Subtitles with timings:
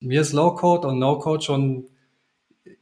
[0.00, 1.84] Mir ist Low-Code und No-Code schon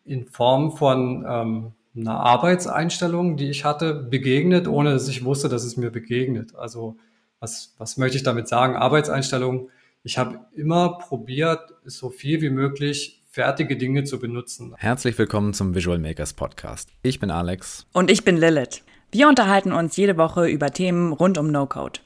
[0.05, 5.65] in Form von ähm, einer Arbeitseinstellung, die ich hatte, begegnet, ohne dass ich wusste, dass
[5.65, 6.55] es mir begegnet.
[6.55, 6.97] Also
[7.41, 8.77] was, was möchte ich damit sagen?
[8.77, 9.69] Arbeitseinstellung.
[10.05, 14.75] Ich habe immer probiert, so viel wie möglich fertige Dinge zu benutzen.
[14.77, 16.91] Herzlich willkommen zum Visual Makers Podcast.
[17.03, 17.87] Ich bin Alex.
[17.93, 18.85] Und ich bin Lilith.
[19.11, 22.01] Wir unterhalten uns jede Woche über Themen rund um No-Code.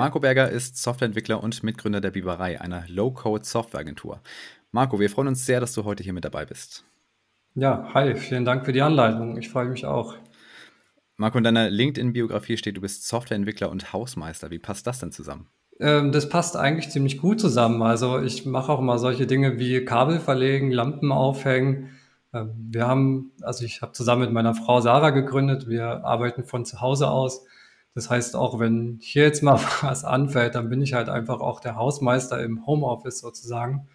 [0.00, 4.22] Marco Berger ist Softwareentwickler und Mitgründer der Biberei, einer Low-Code-Softwareagentur.
[4.72, 6.86] Marco, wir freuen uns sehr, dass du heute hier mit dabei bist.
[7.54, 9.36] Ja, hi, vielen Dank für die Anleitung.
[9.36, 10.14] Ich freue mich auch.
[11.18, 14.50] Marco, in deiner LinkedIn-Biografie steht, du bist Softwareentwickler und Hausmeister.
[14.50, 15.48] Wie passt das denn zusammen?
[15.80, 17.82] Ähm, das passt eigentlich ziemlich gut zusammen.
[17.82, 21.90] Also ich mache auch mal solche Dinge wie Kabel verlegen, Lampen aufhängen.
[22.32, 25.68] Ähm, wir haben, also ich habe zusammen mit meiner Frau Sarah gegründet.
[25.68, 27.44] Wir arbeiten von zu Hause aus.
[27.94, 31.60] Das heißt, auch wenn hier jetzt mal was anfällt, dann bin ich halt einfach auch
[31.60, 33.88] der Hausmeister im Homeoffice sozusagen.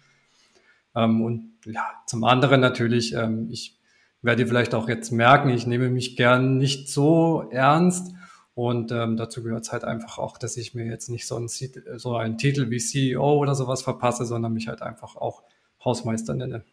[0.94, 3.78] Ähm, und ja, zum anderen natürlich, ähm, ich
[4.22, 8.12] werde vielleicht auch jetzt merken, ich nehme mich gern nicht so ernst.
[8.54, 11.48] Und ähm, dazu gehört es halt einfach auch, dass ich mir jetzt nicht so einen,
[11.48, 15.42] so einen Titel wie CEO oder sowas verpasse, sondern mich halt einfach auch
[15.84, 16.64] Hausmeister nenne.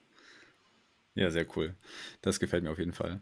[1.14, 1.76] Ja, sehr cool.
[2.22, 3.20] Das gefällt mir auf jeden Fall.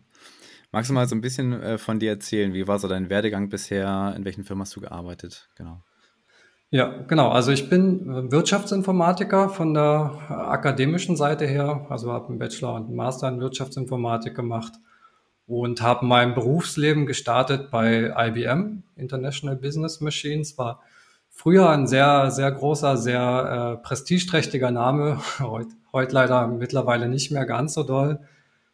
[0.71, 2.53] Magst du mal so ein bisschen äh, von dir erzählen?
[2.53, 4.13] Wie war so dein Werdegang bisher?
[4.15, 5.49] In welchen Firmen hast du gearbeitet?
[5.57, 5.83] Genau.
[6.69, 7.29] Ja, genau.
[7.29, 11.87] Also ich bin äh, Wirtschaftsinformatiker von der äh, akademischen Seite her.
[11.89, 14.73] Also habe einen Bachelor und einen Master in Wirtschaftsinformatik gemacht
[15.45, 20.57] und habe mein Berufsleben gestartet bei IBM, International Business Machines.
[20.57, 20.79] War
[21.29, 25.19] früher ein sehr, sehr großer, sehr äh, prestigeträchtiger Name.
[25.39, 28.21] Heute, heute leider mittlerweile nicht mehr ganz so doll.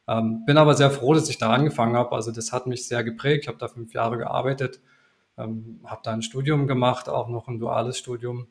[0.08, 2.14] Ähm, bin aber sehr froh, dass ich da angefangen habe.
[2.14, 3.44] Also das hat mich sehr geprägt.
[3.44, 4.80] Ich habe da fünf Jahre gearbeitet,
[5.38, 8.48] ähm, habe da ein Studium gemacht, auch noch ein duales Studium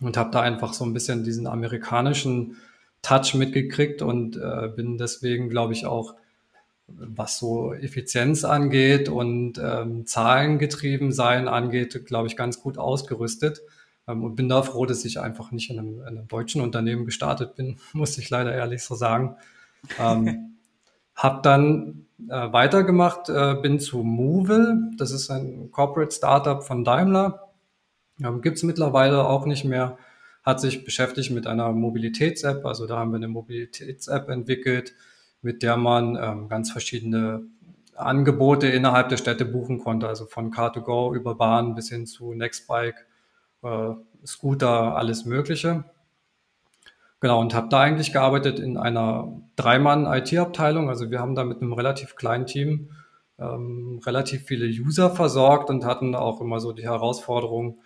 [0.00, 2.56] und habe da einfach so ein bisschen diesen amerikanischen
[3.02, 6.14] Touch mitgekriegt und äh, bin deswegen, glaube ich, auch
[6.86, 13.62] was so Effizienz angeht und ähm, Zahlengetrieben sein angeht, glaube ich, ganz gut ausgerüstet.
[14.06, 17.06] Ähm, und bin da froh, dass ich einfach nicht in einem, in einem deutschen Unternehmen
[17.06, 19.36] gestartet bin, muss ich leider ehrlich so sagen.
[19.98, 20.53] Ähm,
[21.14, 24.90] Hab dann äh, weitergemacht, äh, bin zu Movil.
[24.96, 27.52] Das ist ein Corporate Startup von Daimler.
[28.22, 29.98] Ähm, Gibt es mittlerweile auch nicht mehr.
[30.42, 32.64] Hat sich beschäftigt mit einer Mobilitäts-App.
[32.66, 34.94] Also da haben wir eine Mobilitäts-App entwickelt,
[35.42, 37.42] mit der man ähm, ganz verschiedene
[37.96, 40.08] Angebote innerhalb der Städte buchen konnte.
[40.08, 43.06] Also von Car2Go über Bahn bis hin zu Nextbike,
[43.62, 43.90] äh,
[44.26, 45.84] Scooter, alles Mögliche.
[47.24, 50.90] Genau, und habe da eigentlich gearbeitet in einer Dreimann-IT-Abteilung.
[50.90, 52.90] Also wir haben da mit einem relativ kleinen Team
[53.38, 57.80] ähm, relativ viele User versorgt und hatten auch immer so die Herausforderung,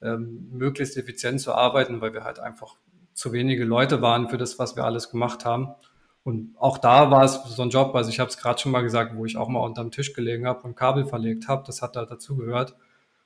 [0.00, 2.76] ähm, möglichst effizient zu arbeiten, weil wir halt einfach
[3.12, 5.74] zu wenige Leute waren für das, was wir alles gemacht haben.
[6.22, 8.80] Und auch da war es so ein Job, also ich habe es gerade schon mal
[8.80, 11.64] gesagt, wo ich auch mal unterm Tisch gelegen habe und Kabel verlegt habe.
[11.66, 12.76] Das hat da dazu gehört.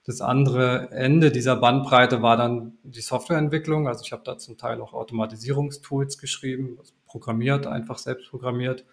[0.04, 3.88] Das andere Ende dieser Bandbreite war dann die Softwareentwicklung.
[3.88, 8.84] Also ich habe da zum Teil auch Automatisierungstools geschrieben, also programmiert, einfach selbst programmiert,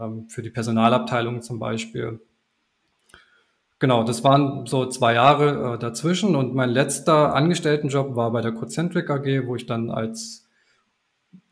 [0.00, 2.20] ähm, für die Personalabteilung zum Beispiel.
[3.78, 8.52] Genau, das waren so zwei Jahre äh, dazwischen und mein letzter Angestelltenjob war bei der
[8.52, 10.48] Cocentric AG, wo ich dann als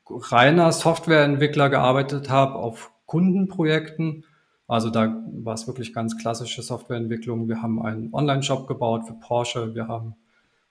[0.09, 4.25] reiner Softwareentwickler gearbeitet habe auf Kundenprojekten
[4.73, 7.49] also da war es wirklich ganz klassische Softwareentwicklung.
[7.49, 9.75] Wir haben einen Online-Shop gebaut für Porsche.
[9.75, 10.17] Wir haben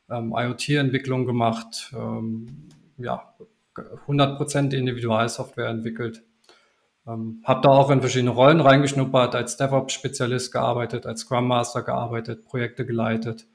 [0.09, 1.93] ähm, IoT-Entwicklung gemacht.
[1.95, 3.33] Ähm, ja,
[4.07, 6.23] 100% Individualsoftware entwickelt.
[7.07, 12.45] Ähm, habe da auch in verschiedene Rollen reingeschnuppert, als DevOps-Spezialist gearbeitet, als Scrum Master gearbeitet,
[12.45, 13.47] Projekte geleitet.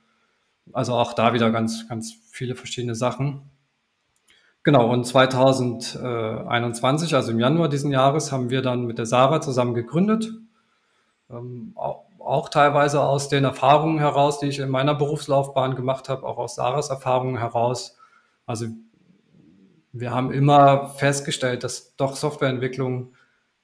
[0.72, 3.42] Also auch da wieder ganz, ganz viele verschiedene Sachen.
[4.66, 9.75] Genau, und 2021, also im Januar diesen Jahres, haben wir dann mit der Sarah zusammen
[9.75, 10.28] gegründet.
[11.31, 16.26] Ähm, auch, auch, teilweise aus den Erfahrungen heraus, die ich in meiner Berufslaufbahn gemacht habe,
[16.26, 17.96] auch aus Sarahs Erfahrungen heraus.
[18.44, 18.67] Also
[19.93, 23.14] wir haben immer festgestellt, dass doch Softwareentwicklung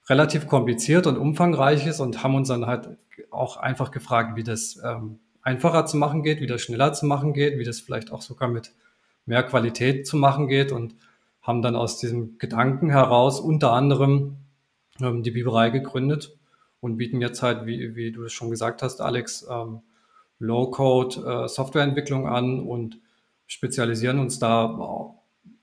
[0.09, 2.91] relativ kompliziert und umfangreich ist und haben uns dann halt
[3.32, 7.32] auch einfach gefragt, wie das ähm, einfacher zu machen geht, wie das schneller zu machen
[7.32, 8.71] geht, wie das vielleicht auch sogar mit
[9.27, 10.95] mehr Qualität zu machen geht und
[11.41, 14.37] haben dann aus diesem Gedanken heraus unter anderem
[15.01, 16.37] ähm, die Biberei gegründet
[16.81, 19.81] und bieten jetzt halt, wie, wie du es schon gesagt hast, Alex, ähm,
[20.39, 22.99] Low-Code äh, Softwareentwicklung an und
[23.47, 25.15] spezialisieren uns da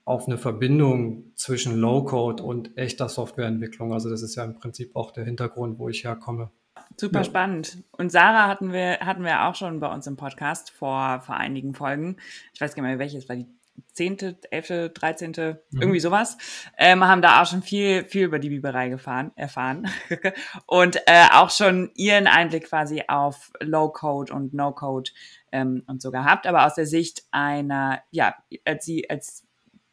[0.04, 3.92] auf eine Verbindung zwischen Low-Code und echter Softwareentwicklung.
[3.92, 6.50] Also das ist ja im Prinzip auch der Hintergrund, wo ich herkomme.
[6.96, 7.24] Super ja.
[7.24, 7.82] spannend.
[7.92, 11.74] Und Sarah hatten wir, hatten wir auch schon bei uns im Podcast vor, vor einigen
[11.74, 12.16] Folgen.
[12.52, 13.46] Ich weiß gar nicht mehr, welches war die
[13.92, 15.82] zehnte, elfte, dreizehnte, mhm.
[15.82, 16.36] irgendwie sowas,
[16.78, 19.88] ähm, haben da auch schon viel, viel über die Biberei gefahren, erfahren
[20.66, 25.10] und äh, auch schon ihren Einblick quasi auf Low-Code und No-Code
[25.52, 28.34] ähm, und so gehabt, aber aus der Sicht einer, ja,
[28.64, 29.46] als sie, als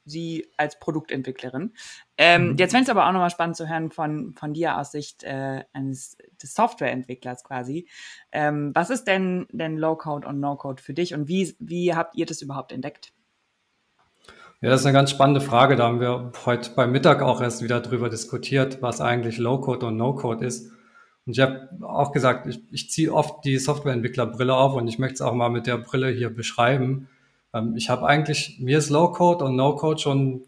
[0.08, 1.74] sie als Produktentwicklerin.
[2.18, 2.58] Ähm, mhm.
[2.58, 5.64] Jetzt fände es aber auch nochmal spannend zu hören von, von dir aus Sicht äh,
[5.74, 7.88] eines des Softwareentwicklers quasi.
[8.32, 12.26] Ähm, was ist denn, denn Low-Code und No-Code für dich und wie, wie habt ihr
[12.26, 13.14] das überhaupt entdeckt?
[14.60, 15.76] Ja, das ist eine ganz spannende Frage.
[15.76, 19.98] Da haben wir heute beim Mittag auch erst wieder drüber diskutiert, was eigentlich Low-Code und
[19.98, 20.72] No-Code ist.
[21.28, 25.16] Und ich habe auch gesagt, ich, ich ziehe oft die Softwareentwicklerbrille auf und ich möchte
[25.16, 27.10] es auch mal mit der Brille hier beschreiben.
[27.58, 30.44] Ähm, ich habe eigentlich, mir ist Low-Code und No-Code schon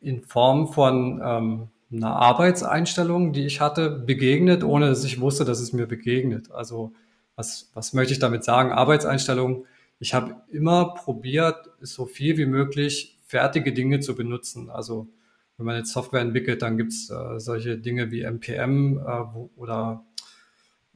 [0.00, 5.60] in Form von ähm, einer Arbeitseinstellung, die ich hatte, begegnet, ohne dass ich wusste, dass
[5.60, 6.50] es mir begegnet.
[6.50, 6.92] Also
[7.36, 8.72] was, was möchte ich damit sagen?
[8.72, 9.64] Arbeitseinstellung
[9.98, 14.70] ich habe immer probiert, so viel wie möglich fertige Dinge zu benutzen.
[14.70, 15.08] Also
[15.56, 19.02] wenn man jetzt Software entwickelt, dann gibt es äh, solche Dinge wie NPM äh,
[19.32, 20.04] wo, oder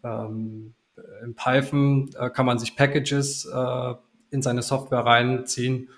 [0.03, 0.75] ähm,
[1.25, 3.95] in Python äh, kann man sich Packages äh,
[4.31, 5.89] in seine Software reinziehen.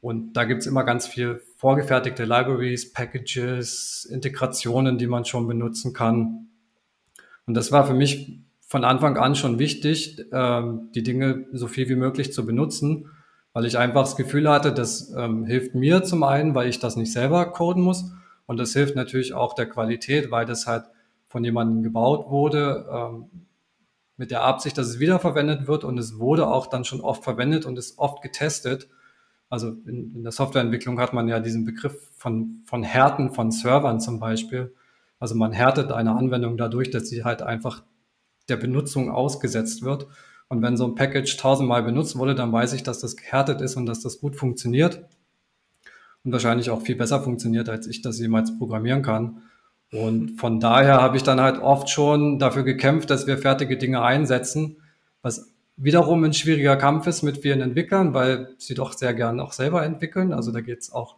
[0.00, 5.92] Und da gibt es immer ganz viel vorgefertigte Libraries, Packages, Integrationen, die man schon benutzen
[5.92, 6.48] kann.
[7.46, 11.88] Und das war für mich von Anfang an schon wichtig, ähm, die Dinge so viel
[11.88, 13.10] wie möglich zu benutzen,
[13.52, 16.96] weil ich einfach das Gefühl hatte, das ähm, hilft mir zum einen, weil ich das
[16.96, 18.12] nicht selber coden muss
[18.46, 20.84] und das hilft natürlich auch der Qualität, weil das halt
[21.26, 23.24] von jemandem gebaut wurde, ähm,
[24.20, 27.64] mit der Absicht, dass es wiederverwendet wird und es wurde auch dann schon oft verwendet
[27.64, 28.86] und ist oft getestet.
[29.48, 33.98] Also in, in der Softwareentwicklung hat man ja diesen Begriff von, von Härten von Servern
[33.98, 34.74] zum Beispiel.
[35.18, 37.82] Also man härtet eine Anwendung dadurch, dass sie halt einfach
[38.50, 40.06] der Benutzung ausgesetzt wird.
[40.48, 43.76] Und wenn so ein Package tausendmal benutzt wurde, dann weiß ich, dass das gehärtet ist
[43.76, 45.02] und dass das gut funktioniert.
[46.24, 49.40] Und wahrscheinlich auch viel besser funktioniert, als ich das jemals programmieren kann.
[49.92, 54.02] Und von daher habe ich dann halt oft schon dafür gekämpft, dass wir fertige Dinge
[54.02, 54.76] einsetzen,
[55.22, 59.52] was wiederum ein schwieriger Kampf ist mit vielen Entwicklern, weil sie doch sehr gern auch
[59.52, 60.32] selber entwickeln.
[60.32, 61.16] Also da geht es auch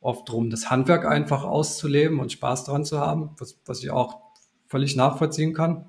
[0.00, 4.20] oft darum, das Handwerk einfach auszuleben und Spaß daran zu haben, was, was ich auch
[4.66, 5.86] völlig nachvollziehen kann.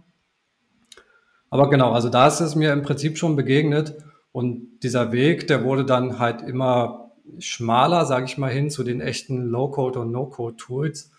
[1.49, 3.97] Aber genau, also da ist es mir im Prinzip schon begegnet
[4.31, 9.01] und dieser Weg, der wurde dann halt immer schmaler, sage ich mal, hin zu den
[9.01, 11.11] echten Low-Code und No-Code-Tools.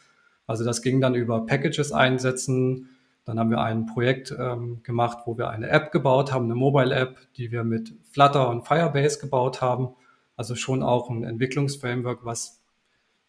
[0.51, 2.89] Also das ging dann über Packages einsetzen.
[3.25, 7.17] Dann haben wir ein Projekt ähm, gemacht, wo wir eine App gebaut haben, eine Mobile-App,
[7.37, 9.91] die wir mit Flutter und Firebase gebaut haben.
[10.37, 12.61] Also schon auch ein Entwicklungsframework, was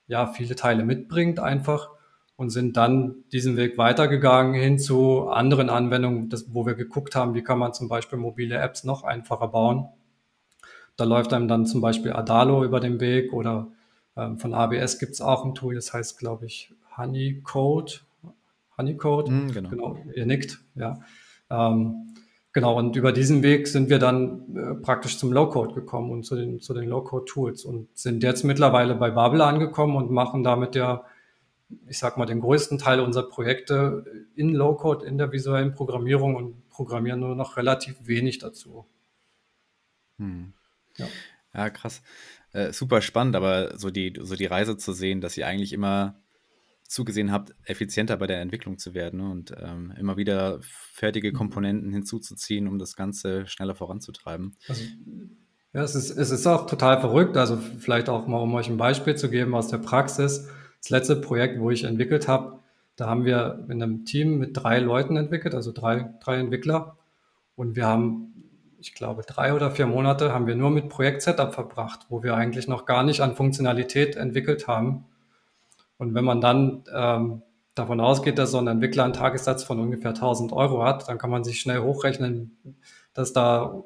[0.07, 1.91] ja viele Teile mitbringt einfach
[2.37, 7.35] und sind dann diesen Weg weitergegangen hin zu anderen Anwendungen, das, wo wir geguckt haben,
[7.35, 9.89] wie kann man zum Beispiel mobile Apps noch einfacher bauen.
[10.95, 13.67] Da läuft einem dann zum Beispiel Adalo über den Weg oder
[14.17, 18.05] ähm, von ABS gibt es auch ein Tool, das heißt, glaube ich, Honeycode.
[18.77, 19.69] Honeycode, mm, genau.
[19.69, 19.97] genau.
[20.15, 20.99] ihr nickt, ja.
[21.49, 22.15] Ähm,
[22.53, 26.35] genau, und über diesen Weg sind wir dann äh, praktisch zum Low-Code gekommen und zu
[26.35, 31.03] den, zu den Low-Code-Tools und sind jetzt mittlerweile bei Babel angekommen und machen damit ja
[31.87, 34.05] ich sag mal, den größten Teil unserer Projekte
[34.35, 38.85] in Low-Code, in der visuellen Programmierung und programmieren nur noch relativ wenig dazu.
[40.17, 40.53] Hm.
[40.97, 41.07] Ja.
[41.53, 41.69] ja.
[41.69, 42.01] krass.
[42.53, 46.20] Äh, super spannend, aber so die, so die Reise zu sehen, dass ihr eigentlich immer
[46.91, 49.31] zugesehen habt, effizienter bei der Entwicklung zu werden ne?
[49.31, 51.35] und ähm, immer wieder fertige mhm.
[51.35, 54.57] Komponenten hinzuzuziehen, um das Ganze schneller voranzutreiben.
[54.67, 54.83] Also,
[55.73, 57.37] ja, es ist, es ist auch total verrückt.
[57.37, 60.49] Also vielleicht auch mal, um euch ein Beispiel zu geben aus der Praxis.
[60.81, 62.59] Das letzte Projekt, wo ich entwickelt habe,
[62.97, 66.97] da haben wir in einem Team mit drei Leuten entwickelt, also drei, drei Entwickler.
[67.55, 68.33] Und wir haben,
[68.79, 72.67] ich glaube, drei oder vier Monate haben wir nur mit Projekt-Setup verbracht, wo wir eigentlich
[72.67, 75.05] noch gar nicht an Funktionalität entwickelt haben.
[76.01, 77.41] Und wenn man dann ähm,
[77.75, 81.29] davon ausgeht, dass so ein Entwickler einen Tagessatz von ungefähr 1000 Euro hat, dann kann
[81.29, 82.57] man sich schnell hochrechnen,
[83.13, 83.83] dass da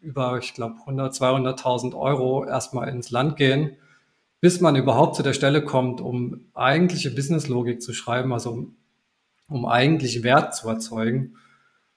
[0.00, 3.76] über, ich glaube, 100, 200.000 Euro erstmal ins Land gehen
[4.40, 8.76] bis man überhaupt zu der Stelle kommt, um eigentliche Businesslogik zu schreiben, also um,
[9.48, 11.36] um eigentlich Wert zu erzeugen.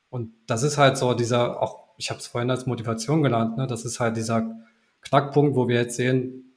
[0.10, 3.66] Und das ist halt so dieser, auch ich habe es vorhin als Motivation genannt, ne,
[3.66, 4.52] das ist halt dieser
[5.02, 6.53] Knackpunkt, wo wir jetzt sehen,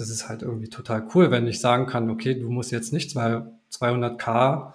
[0.00, 3.16] das ist halt irgendwie total cool, wenn ich sagen kann, okay, du musst jetzt nicht
[3.16, 4.72] 200k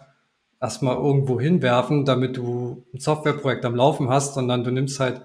[0.62, 5.22] erstmal irgendwo hinwerfen, damit du ein Softwareprojekt am Laufen hast, sondern du nimmst halt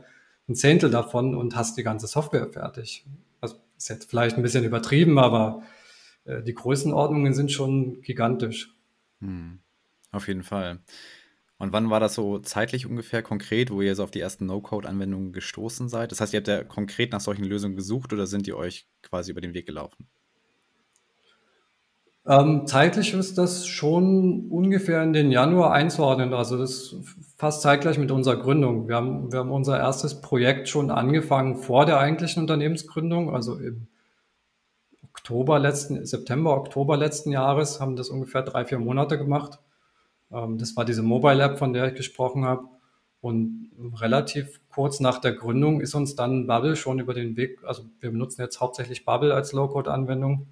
[0.49, 3.05] ein Zehntel davon und hast die ganze Software fertig.
[3.43, 5.63] Ist jetzt vielleicht ein bisschen übertrieben, aber
[6.27, 8.75] äh, die Größenordnungen sind schon gigantisch.
[9.21, 9.61] Hm.
[10.13, 10.81] Auf jeden Fall.
[11.61, 15.35] Und wann war das so zeitlich ungefähr konkret, wo ihr so auf die ersten No-Code-Anwendungen
[15.35, 16.11] gestoßen seid?
[16.11, 19.31] Das heißt, ihr habt ja konkret nach solchen Lösungen gesucht oder sind die euch quasi
[19.31, 20.09] über den Weg gelaufen?
[22.27, 26.33] Ähm, zeitlich ist das schon ungefähr in den Januar einzuordnen.
[26.33, 26.97] Also das ist
[27.37, 28.89] fast zeitgleich mit unserer Gründung.
[28.89, 33.87] Wir haben, wir haben unser erstes Projekt schon angefangen vor der eigentlichen Unternehmensgründung, also im
[35.03, 39.59] Oktober letzten, September, Oktober letzten Jahres haben das ungefähr drei, vier Monate gemacht.
[40.33, 42.65] Ähm, das war diese Mobile App, von der ich gesprochen habe.
[43.21, 43.71] Und
[44.01, 48.11] relativ kurz nach der Gründung ist uns dann Bubble schon über den Weg, also wir
[48.11, 50.47] benutzen jetzt hauptsächlich Bubble als Low-Code-Anwendung,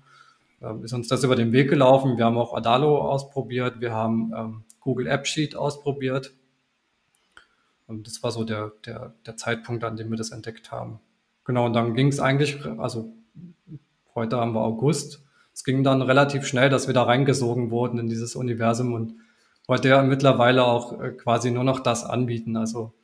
[0.61, 2.19] ähm, ist uns das über den Weg gelaufen.
[2.19, 6.35] Wir haben auch Adalo ausprobiert, wir haben ähm, Google App Sheet ausprobiert.
[7.87, 11.01] Und das war so der, der, der Zeitpunkt, an dem wir das entdeckt haben.
[11.45, 13.15] Genau, und dann ging es eigentlich, also
[14.15, 18.09] heute haben wir August, es ging dann relativ schnell, dass wir da reingesogen wurden in
[18.09, 19.15] dieses Universum und
[19.69, 22.57] heute ja mittlerweile auch äh, quasi nur noch das anbieten.
[22.57, 22.95] Also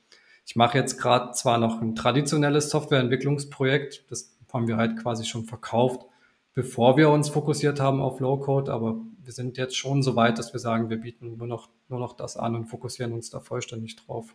[0.46, 5.44] ich mache jetzt gerade zwar noch ein traditionelles Softwareentwicklungsprojekt, das haben wir halt quasi schon
[5.44, 6.06] verkauft,
[6.54, 10.52] bevor wir uns fokussiert haben auf Low-Code, aber wir sind jetzt schon so weit, dass
[10.52, 13.96] wir sagen, wir bieten nur noch, nur noch das an und fokussieren uns da vollständig
[13.96, 14.34] drauf.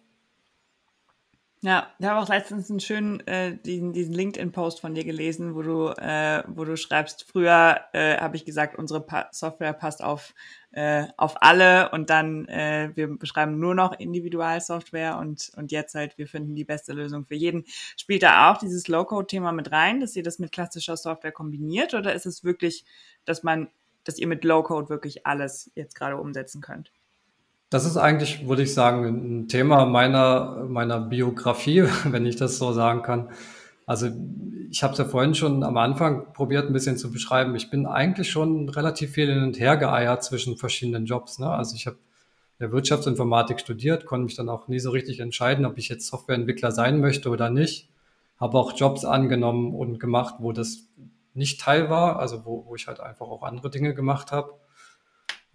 [1.61, 5.61] Ja, ich habe auch letztens einen schönen äh, diesen, diesen LinkedIn-Post von dir gelesen, wo
[5.61, 10.33] du, äh, wo du schreibst, früher äh, habe ich gesagt, unsere pa Software passt auf,
[10.71, 16.17] äh, auf alle und dann äh, wir beschreiben nur noch Individualsoftware und, und jetzt halt,
[16.17, 17.65] wir finden die beste Lösung für jeden.
[17.97, 22.13] Spielt da auch dieses Low-Code-Thema mit rein, dass ihr das mit klassischer Software kombiniert oder
[22.13, 22.85] ist es wirklich,
[23.25, 23.67] dass man,
[24.05, 26.93] dass ihr mit Low-Code wirklich alles jetzt gerade umsetzen könnt?
[27.69, 32.73] Das ist eigentlich, würde ich sagen, ein Thema meiner, meiner Biografie, wenn ich das so
[32.73, 33.29] sagen kann.
[33.85, 34.09] Also
[34.69, 37.55] ich habe es ja vorhin schon am Anfang probiert, ein bisschen zu beschreiben.
[37.55, 41.39] Ich bin eigentlich schon relativ viel hin und her geeiert zwischen verschiedenen Jobs.
[41.39, 41.49] Ne?
[41.49, 41.97] Also ich habe
[42.59, 46.71] der Wirtschaftsinformatik studiert, konnte mich dann auch nie so richtig entscheiden, ob ich jetzt Softwareentwickler
[46.71, 47.89] sein möchte oder nicht.
[48.39, 50.88] Habe auch Jobs angenommen und gemacht, wo das
[51.33, 54.53] nicht Teil war, also wo, wo ich halt einfach auch andere Dinge gemacht habe.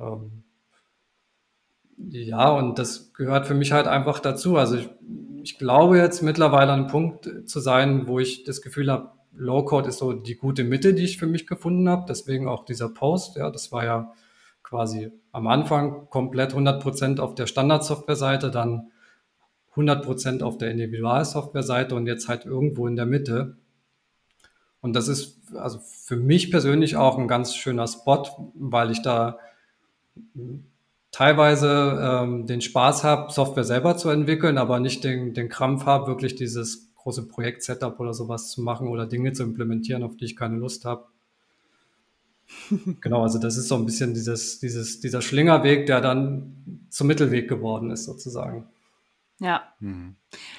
[0.00, 0.44] Ähm,
[1.96, 4.56] ja, und das gehört für mich halt einfach dazu.
[4.56, 4.88] Also ich,
[5.42, 9.88] ich glaube jetzt mittlerweile an einem Punkt zu sein, wo ich das Gefühl habe, Low-Code
[9.88, 12.04] ist so die gute Mitte, die ich für mich gefunden habe.
[12.08, 14.12] Deswegen auch dieser Post, ja, das war ja
[14.62, 18.90] quasi am Anfang komplett 100% auf der Standardsoftware-Seite, dann
[19.74, 23.56] 100% auf der Individualsoftware-Seite und jetzt halt irgendwo in der Mitte.
[24.80, 29.38] Und das ist also für mich persönlich auch ein ganz schöner Spot, weil ich da
[31.14, 36.08] teilweise ähm, den Spaß habe, Software selber zu entwickeln, aber nicht den, den Krampf habe,
[36.08, 40.34] wirklich dieses große Projekt-Setup oder sowas zu machen oder Dinge zu implementieren, auf die ich
[40.34, 41.06] keine Lust habe.
[43.00, 47.48] genau, also das ist so ein bisschen dieses, dieses, dieser Schlingerweg, der dann zum Mittelweg
[47.48, 48.66] geworden ist, sozusagen.
[49.38, 49.72] Ja.
[49.78, 50.16] Mhm.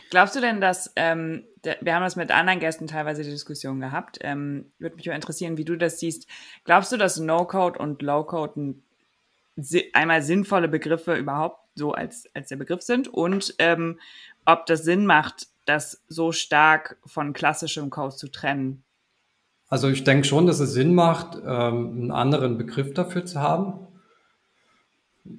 [0.10, 1.44] Glaubst du denn, dass, ähm,
[1.82, 5.58] wir haben das mit anderen Gästen teilweise die Diskussion gehabt, ähm, würde mich mal interessieren,
[5.58, 6.28] wie du das siehst.
[6.64, 8.84] Glaubst du, dass No-Code und Low-Code ein
[9.94, 14.00] einmal sinnvolle Begriffe überhaupt so als, als der Begriff sind und ähm,
[14.46, 18.84] ob das Sinn macht, das so stark von klassischem Code zu trennen.
[19.68, 23.88] Also ich denke schon, dass es Sinn macht, ähm, einen anderen Begriff dafür zu haben.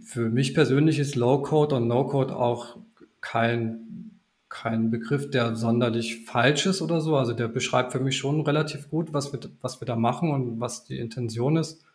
[0.03, 2.77] Für mich persönlich ist Low-Code und No-Code auch
[3.21, 4.19] kein,
[4.49, 7.17] kein Begriff, der sonderlich falsch ist oder so.
[7.17, 10.59] Also der beschreibt für mich schon relativ gut, was wir, was wir da machen und
[10.61, 11.86] was die Intention ist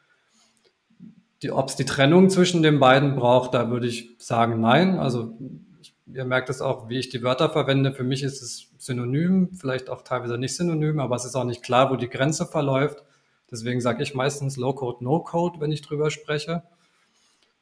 [1.50, 5.00] ob es die Trennung zwischen den beiden braucht, da würde ich sagen, nein.
[5.00, 5.36] Also
[5.81, 7.93] ich, ihr merkt es auch, wie ich die Wörter verwende.
[7.93, 11.63] Für mich ist es synonym, vielleicht auch teilweise nicht synonym, aber es ist auch nicht
[11.63, 13.03] klar, wo die Grenze verläuft.
[13.50, 16.63] Deswegen sage ich meistens Low-Code, No-Code, wenn ich drüber spreche.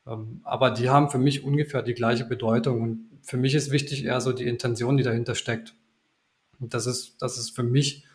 [0.05, 2.81] Ähm, aber die haben für mich ungefähr die gleiche Bedeutung.
[2.81, 5.75] Und für mich ist wichtig eher so die Intention, die dahinter steckt.
[6.59, 8.05] Und das ist, das ist für mich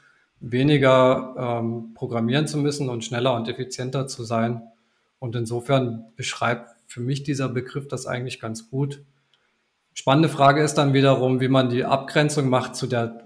[0.40, 4.62] weniger ähm, programmieren zu müssen und schneller und effizienter zu sein,
[5.24, 9.02] und insofern beschreibt für mich dieser Begriff das eigentlich ganz gut.
[9.94, 13.24] Spannende Frage ist dann wiederum, wie man die Abgrenzung macht zu der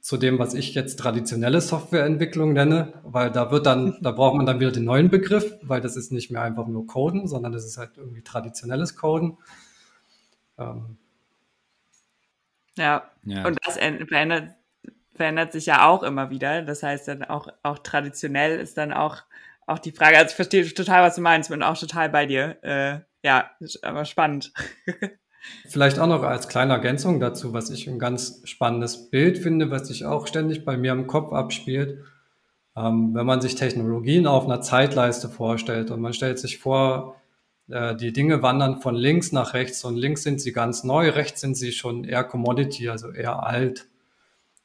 [0.00, 4.46] zu dem, was ich jetzt traditionelle Softwareentwicklung nenne, weil da wird dann, da braucht man
[4.46, 7.66] dann wieder den neuen Begriff, weil das ist nicht mehr einfach nur Coden, sondern das
[7.66, 9.36] ist halt irgendwie traditionelles Coden.
[10.56, 10.96] Ähm.
[12.78, 13.10] Ja.
[13.24, 14.54] ja, und das verändert,
[15.16, 16.62] verändert sich ja auch immer wieder.
[16.62, 19.24] Das heißt dann auch, auch traditionell ist dann auch
[19.70, 22.58] auch die Frage, also ich verstehe total, was du meinst, bin auch total bei dir.
[22.62, 23.50] Äh, ja,
[23.82, 24.52] aber spannend.
[25.68, 29.88] Vielleicht auch noch als kleine Ergänzung dazu, was ich ein ganz spannendes Bild finde, was
[29.88, 32.04] sich auch ständig bei mir im Kopf abspielt.
[32.76, 37.16] Ähm, wenn man sich Technologien auf einer Zeitleiste vorstellt und man stellt sich vor,
[37.68, 41.40] äh, die Dinge wandern von links nach rechts und links sind sie ganz neu, rechts
[41.40, 43.86] sind sie schon eher Commodity, also eher alt.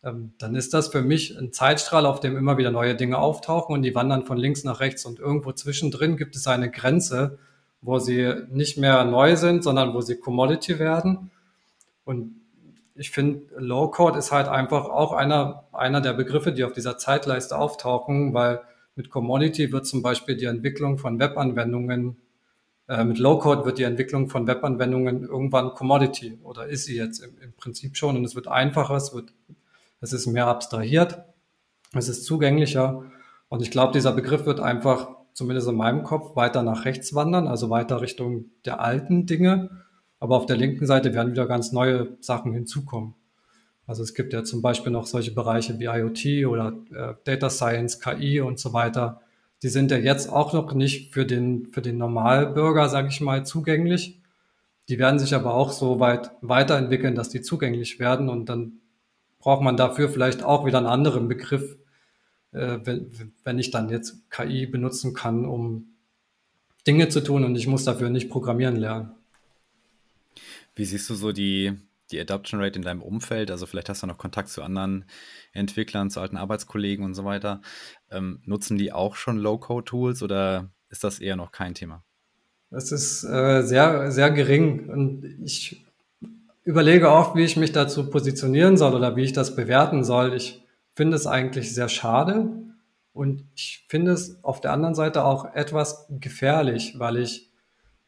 [0.05, 3.73] Ähm, dann ist das für mich ein Zeitstrahl, auf dem immer wieder neue Dinge auftauchen
[3.73, 7.39] und die wandern von links nach rechts und irgendwo zwischendrin gibt es eine Grenze,
[7.81, 11.31] wo sie nicht mehr neu sind, sondern wo sie Commodity werden.
[12.03, 12.35] Und
[12.95, 17.57] ich finde, Low-Code ist halt einfach auch einer, einer der Begriffe, die auf dieser Zeitleiste
[17.57, 18.61] auftauchen, weil
[18.95, 22.17] mit Commodity wird zum Beispiel die Entwicklung von Webanwendungen,
[22.87, 27.37] äh, mit Low-Code wird die Entwicklung von Webanwendungen irgendwann Commodity oder ist sie jetzt im,
[27.41, 29.33] im Prinzip schon und es wird einfacher, es wird,
[30.13, 31.23] es ist mehr abstrahiert,
[31.93, 33.03] es ist zugänglicher
[33.49, 37.47] und ich glaube, dieser Begriff wird einfach, zumindest in meinem Kopf, weiter nach rechts wandern,
[37.47, 39.69] also weiter Richtung der alten Dinge
[40.19, 43.15] aber auf der linken Seite werden wieder ganz neue Sachen hinzukommen.
[43.85, 47.99] Also es gibt ja zum Beispiel noch solche Bereiche wie IoT oder äh, Data Science,
[47.99, 49.21] KI und so weiter.
[49.61, 53.45] Die sind ja jetzt auch noch nicht für den, für den Normalbürger, sage ich mal,
[53.45, 54.19] zugänglich.
[54.89, 58.29] Die werden sich aber auch so weit weiterentwickeln, dass die zugänglich werden.
[58.29, 58.79] Und dann
[59.45, 61.77] braucht man dafür vielleicht auch wieder einen anderen Begriff,
[62.51, 65.93] äh, wenn, wenn ich dann jetzt KI benutzen kann, um
[66.87, 69.11] Dinge zu tun und ich muss dafür nicht programmieren lernen.
[70.73, 71.73] Wie siehst du so die,
[72.09, 73.51] die Adoption Rate in deinem Umfeld?
[73.51, 75.05] Also vielleicht hast du noch Kontakt zu anderen
[75.53, 77.61] Entwicklern, zu alten Arbeitskollegen und so weiter.
[78.09, 82.03] Ähm, nutzen die auch schon Low-Code-Tools oder ist das eher noch kein Thema?
[82.71, 85.84] Es ist äh, sehr, sehr gering und ich
[86.65, 90.33] überlege oft, wie ich mich dazu positionieren soll oder wie ich das bewerten soll.
[90.33, 92.49] Ich finde es eigentlich sehr schade
[93.13, 97.51] und ich finde es auf der anderen Seite auch etwas gefährlich, weil ich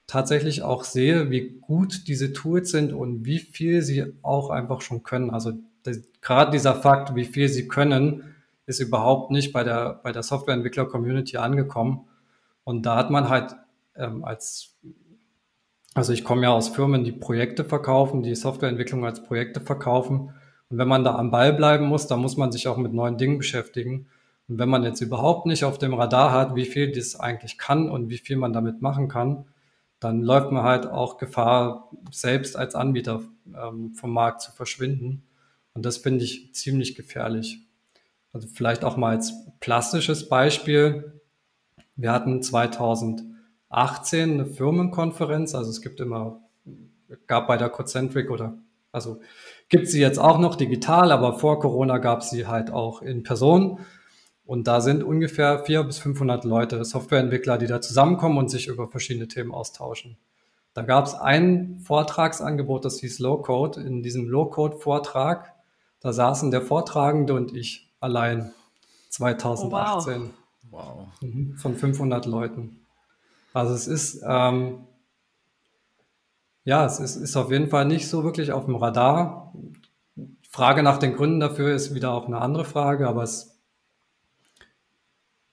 [0.07, 5.03] tatsächlich auch sehe, wie gut diese Tools sind und wie viel sie auch einfach schon
[5.03, 5.29] können.
[5.29, 5.53] Also
[6.21, 8.35] gerade dieser Fakt, wie viel sie können,
[8.65, 12.07] ist überhaupt nicht bei der, bei der Softwareentwickler-Community angekommen.
[12.63, 13.55] Und da hat man halt
[13.95, 14.77] ähm, als,
[15.97, 20.31] also ich komme ja aus Firmen, die Projekte verkaufen, die Softwareentwicklung als Projekte verkaufen.
[20.69, 23.17] Und wenn man da am Ball bleiben muss, dann muss man sich auch mit neuen
[23.17, 24.07] Dingen beschäftigen.
[24.47, 27.89] Und wenn man jetzt überhaupt nicht auf dem Radar hat, wie viel das eigentlich kann
[27.89, 29.45] und wie viel man damit machen kann,
[29.99, 35.23] dann läuft man halt auch Gefahr, selbst als Anbieter ähm, vom Markt zu verschwinden.
[35.73, 37.59] Und das finde ich ziemlich gefährlich.
[38.33, 41.19] Also vielleicht auch mal als plastisches Beispiel.
[41.95, 42.43] Wir hatten
[43.69, 46.41] 2018 eine Firmenkonferenz, also es gibt immer,
[47.27, 48.57] gab bei der Cocentric oder,
[48.91, 49.19] also
[49.69, 53.79] gibt sie jetzt auch noch digital, aber vor Corona gab sie halt auch in Person.
[54.45, 58.87] Und da sind ungefähr 400 bis 500 Leute, Softwareentwickler, die da zusammenkommen und sich über
[58.87, 60.17] verschiedene Themen austauschen.
[60.73, 63.81] Da gab es ein Vortragsangebot, das hieß Low Code.
[63.81, 65.53] In diesem Low Code Vortrag,
[65.99, 68.53] da saßen der Vortragende und ich allein
[69.09, 70.21] 2018.
[70.21, 70.29] Oh,
[70.71, 70.81] wow.
[70.95, 71.07] wow.
[71.21, 72.86] Mhm, von 500 Leuten.
[73.57, 74.85] Also es ist, ähm,
[76.63, 79.51] ja, es ist, ist auf jeden Fall nicht so wirklich auf dem Radar.
[80.47, 83.59] Frage nach den Gründen dafür ist wieder auch eine andere Frage, aber es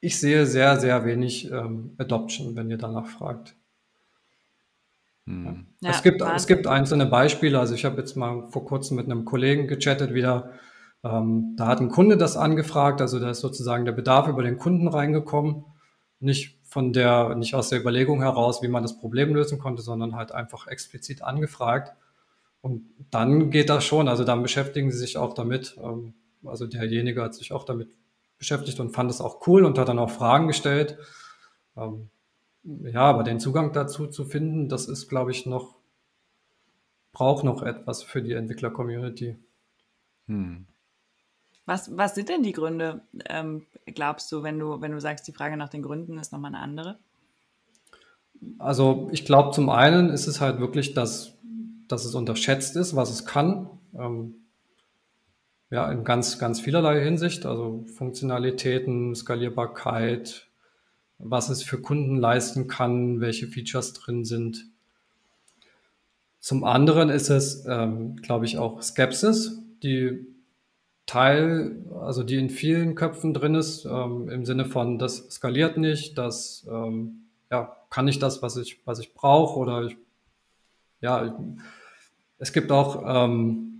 [0.00, 3.56] ich sehe sehr, sehr wenig ähm, Adoption, wenn ihr danach fragt.
[5.26, 5.68] Hm.
[5.80, 7.58] Ja, es, gibt, es gibt einzelne Beispiele.
[7.58, 10.50] Also ich habe jetzt mal vor kurzem mit einem Kollegen gechattet wieder.
[11.02, 13.00] Ähm, da hat ein Kunde das angefragt.
[13.00, 15.64] Also da ist sozusagen der Bedarf über den Kunden reingekommen.
[16.20, 20.16] Nicht von der, nicht aus der Überlegung heraus, wie man das Problem lösen konnte, sondern
[20.16, 21.96] halt einfach explizit angefragt.
[22.62, 24.08] Und dann geht das schon.
[24.08, 25.76] Also dann beschäftigen sie sich auch damit.
[25.80, 27.96] Ähm, also derjenige hat sich auch damit
[28.38, 30.98] beschäftigt und fand es auch cool und hat dann auch Fragen gestellt.
[31.76, 32.10] Ähm,
[32.64, 35.76] ja, aber den Zugang dazu zu finden, das ist, glaube ich, noch,
[37.12, 39.36] braucht noch etwas für die Entwickler-Community.
[40.26, 40.66] Hm.
[41.66, 45.32] Was, was sind denn die Gründe, ähm, glaubst du, wenn du, wenn du sagst, die
[45.32, 46.98] Frage nach den Gründen ist nochmal eine andere?
[48.58, 51.32] Also ich glaube, zum einen ist es halt wirklich, dass,
[51.88, 53.70] dass es unterschätzt ist, was es kann.
[53.98, 54.34] Ähm,
[55.70, 60.46] ja, in ganz, ganz vielerlei Hinsicht, also Funktionalitäten, Skalierbarkeit,
[61.18, 64.66] was es für Kunden leisten kann, welche Features drin sind.
[66.38, 70.26] Zum anderen ist es, ähm, glaube ich, auch Skepsis, die
[71.06, 76.16] Teil, also die in vielen Köpfen drin ist, ähm, im Sinne von, das skaliert nicht,
[76.16, 79.96] das ähm, ja, kann ich das, was ich, was ich brauche, oder ich,
[81.00, 81.38] ja,
[82.38, 83.74] es gibt auch ähm,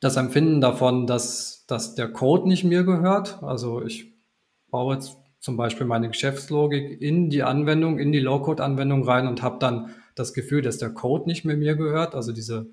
[0.00, 3.42] das Empfinden davon, dass, dass der Code nicht mir gehört.
[3.42, 4.12] Also ich
[4.70, 9.58] baue jetzt zum Beispiel meine Geschäftslogik in die Anwendung, in die Low-Code-Anwendung rein und habe
[9.58, 12.14] dann das Gefühl, dass der Code nicht mehr mir gehört.
[12.14, 12.66] Also diese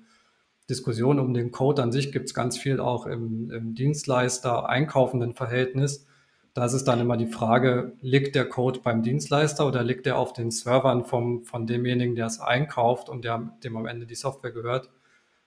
[0.70, 6.06] Diskussion um den Code an sich gibt es ganz viel auch im, im Dienstleister-einkaufenden Verhältnis,
[6.54, 10.18] Da ist es dann immer die Frage, liegt der Code beim Dienstleister oder liegt der
[10.18, 14.16] auf den Servern vom, von demjenigen, der es einkauft und der, dem am Ende die
[14.16, 14.90] Software gehört?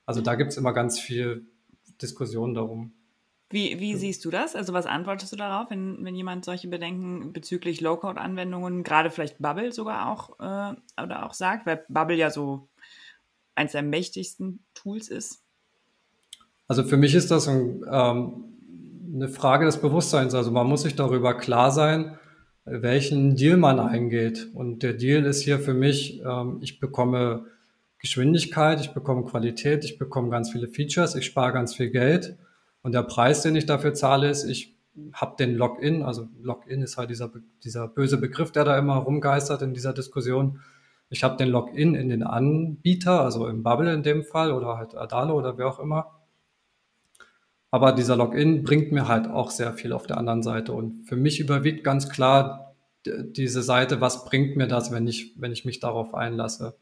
[0.06, 1.46] Also da gibt es immer ganz viel
[2.02, 2.94] Diskussion darum.
[3.50, 4.56] Wie, wie siehst du das?
[4.56, 9.72] Also was antwortest du darauf, wenn, wenn jemand solche Bedenken bezüglich Low-Code-Anwendungen, gerade vielleicht Bubble
[9.72, 12.70] sogar auch äh, oder auch sagt, weil Bubble ja so
[13.56, 15.44] eins der mächtigsten Tools ist?
[16.68, 18.44] Also für mich ist das ein, ähm,
[19.13, 20.34] eine Frage des Bewusstseins.
[20.34, 22.18] Also man muss sich darüber klar sein,
[22.66, 24.50] welchen Deal man eingeht.
[24.54, 27.46] Und der Deal ist hier für mich, ähm, ich bekomme
[28.00, 32.38] Geschwindigkeit, ich bekomme Qualität, ich bekomme ganz viele Features, ich spare ganz viel Geld
[32.84, 34.76] und der Preis, den ich dafür zahle, ist, ich
[35.13, 37.32] habe den Login, also Login ist halt dieser,
[37.63, 40.60] dieser böse Begriff, der da immer rumgeistert in dieser Diskussion.
[41.13, 44.95] Ich habe den Login in den Anbieter, also im Bubble in dem Fall oder halt
[44.95, 46.19] Adalo oder wer auch immer.
[47.69, 50.73] Aber dieser Login bringt mir halt auch sehr viel auf der anderen Seite.
[50.73, 52.73] Und für mich überwiegt ganz klar
[53.06, 56.76] diese Seite, was bringt mir das, wenn ich, wenn ich mich darauf einlasse.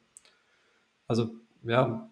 [1.07, 1.31] Also
[1.63, 2.09] ja,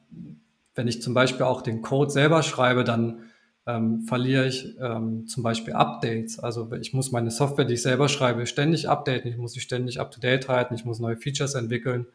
[0.76, 3.29] wenn ich zum Beispiel auch den Code selber schreibe, dann
[3.66, 6.40] ähm, verliere ich ähm, zum Beispiel Updates.
[6.40, 9.30] Also ich muss meine Software, die ich selber schreibe, ständig updaten.
[9.30, 10.74] Ich muss sie ständig up-to-date halten.
[10.74, 12.08] Ich muss neue Features entwickeln.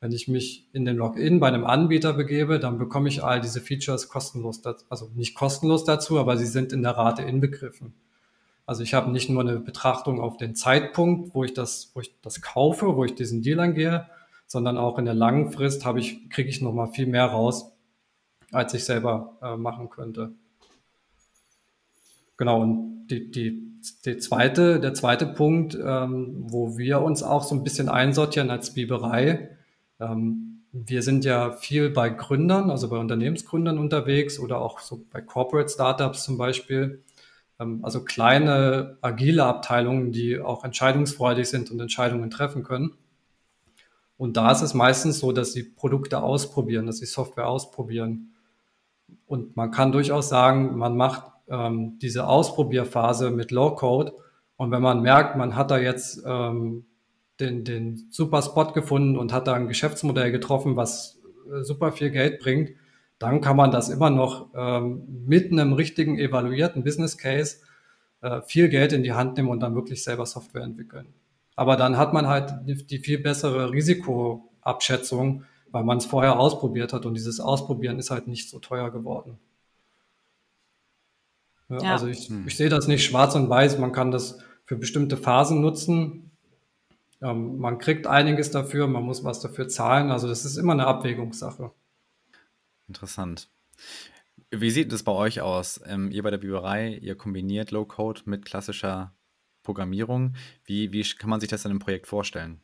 [0.00, 3.60] Wenn ich mich in den Login bei einem Anbieter begebe, dann bekomme ich all diese
[3.60, 7.94] Features kostenlos, dazu, also nicht kostenlos dazu, aber sie sind in der Rate inbegriffen.
[8.66, 12.14] Also ich habe nicht nur eine Betrachtung auf den Zeitpunkt, wo ich das, wo ich
[12.20, 14.08] das kaufe, wo ich diesen Deal angehe,
[14.46, 17.70] sondern auch in der langen Frist habe ich, kriege ich noch mal viel mehr raus,
[18.50, 20.32] als ich selber äh, machen könnte.
[22.36, 27.54] Genau, und die, die, die zweite, der zweite Punkt, ähm, wo wir uns auch so
[27.54, 29.56] ein bisschen einsortieren als Biberei,
[30.00, 35.20] ähm, wir sind ja viel bei Gründern, also bei Unternehmensgründern unterwegs oder auch so bei
[35.20, 37.02] Corporate Startups zum Beispiel.
[37.60, 42.92] Ähm, also kleine, agile Abteilungen, die auch entscheidungsfreudig sind und Entscheidungen treffen können.
[44.16, 48.32] Und da ist es meistens so, dass sie Produkte ausprobieren, dass sie Software ausprobieren.
[49.26, 54.12] Und man kann durchaus sagen, man macht ähm, diese Ausprobierphase mit Low-Code.
[54.56, 56.84] Und wenn man merkt, man hat da jetzt ähm,
[57.40, 61.20] den, den super Spot gefunden und hat da ein Geschäftsmodell getroffen, was
[61.52, 62.70] äh, super viel Geld bringt,
[63.18, 67.58] dann kann man das immer noch ähm, mit einem richtigen evaluierten Business Case
[68.20, 71.06] äh, viel Geld in die Hand nehmen und dann wirklich selber Software entwickeln.
[71.54, 76.92] Aber dann hat man halt die, die viel bessere Risikoabschätzung, weil man es vorher ausprobiert
[76.92, 79.38] hat und dieses Ausprobieren ist halt nicht so teuer geworden.
[81.68, 81.92] Ja.
[81.92, 82.46] Also ich, hm.
[82.46, 83.78] ich sehe das nicht schwarz und weiß.
[83.78, 86.30] Man kann das für bestimmte Phasen nutzen.
[87.22, 90.10] Ähm, man kriegt einiges dafür, man muss was dafür zahlen.
[90.10, 91.72] Also das ist immer eine Abwägungssache.
[92.88, 93.48] Interessant.
[94.50, 95.80] Wie sieht es bei euch aus?
[95.86, 99.14] Ähm, ihr bei der Biberei, ihr kombiniert Low-Code mit klassischer
[99.62, 100.34] Programmierung.
[100.64, 102.60] Wie, wie kann man sich das in einem Projekt vorstellen?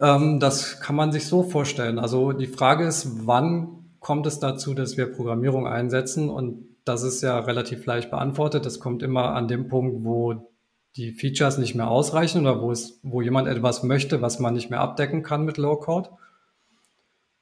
[0.00, 1.98] Ähm, das kann man sich so vorstellen.
[1.98, 6.30] Also die Frage ist, wann kommt es dazu, dass wir Programmierung einsetzen?
[6.30, 8.64] Und das ist ja relativ leicht beantwortet.
[8.64, 10.50] Das kommt immer an dem Punkt, wo
[10.96, 14.70] die Features nicht mehr ausreichen oder wo es, wo jemand etwas möchte, was man nicht
[14.70, 16.10] mehr abdecken kann mit Low Code.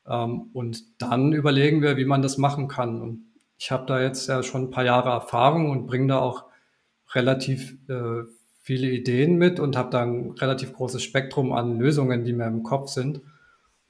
[0.06, 3.00] Ähm, und dann überlegen wir, wie man das machen kann.
[3.00, 3.24] Und
[3.56, 6.44] ich habe da jetzt ja schon ein paar Jahre Erfahrung und bringe da auch
[7.14, 8.22] relativ äh,
[8.68, 12.64] viele Ideen mit und habe da ein relativ großes Spektrum an Lösungen, die mir im
[12.64, 13.22] Kopf sind.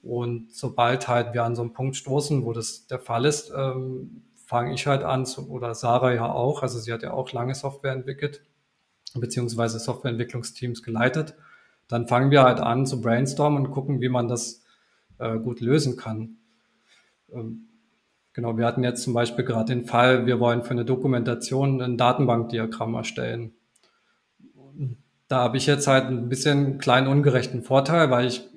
[0.01, 4.23] Und sobald halt wir an so einen Punkt stoßen, wo das der Fall ist, ähm,
[4.45, 7.55] fange ich halt an, zu, oder Sarah ja auch, also sie hat ja auch lange
[7.55, 8.41] Software entwickelt,
[9.15, 11.35] beziehungsweise Softwareentwicklungsteams geleitet.
[11.89, 14.63] Dann fangen wir halt an zu brainstormen und gucken, wie man das
[15.17, 16.37] äh, gut lösen kann.
[17.33, 17.67] Ähm,
[18.31, 21.97] genau, wir hatten jetzt zum Beispiel gerade den Fall, wir wollen für eine Dokumentation ein
[21.97, 23.55] Datenbankdiagramm erstellen.
[25.29, 28.49] Da habe ich jetzt halt ein bisschen einen kleinen ungerechten Vorteil, weil ich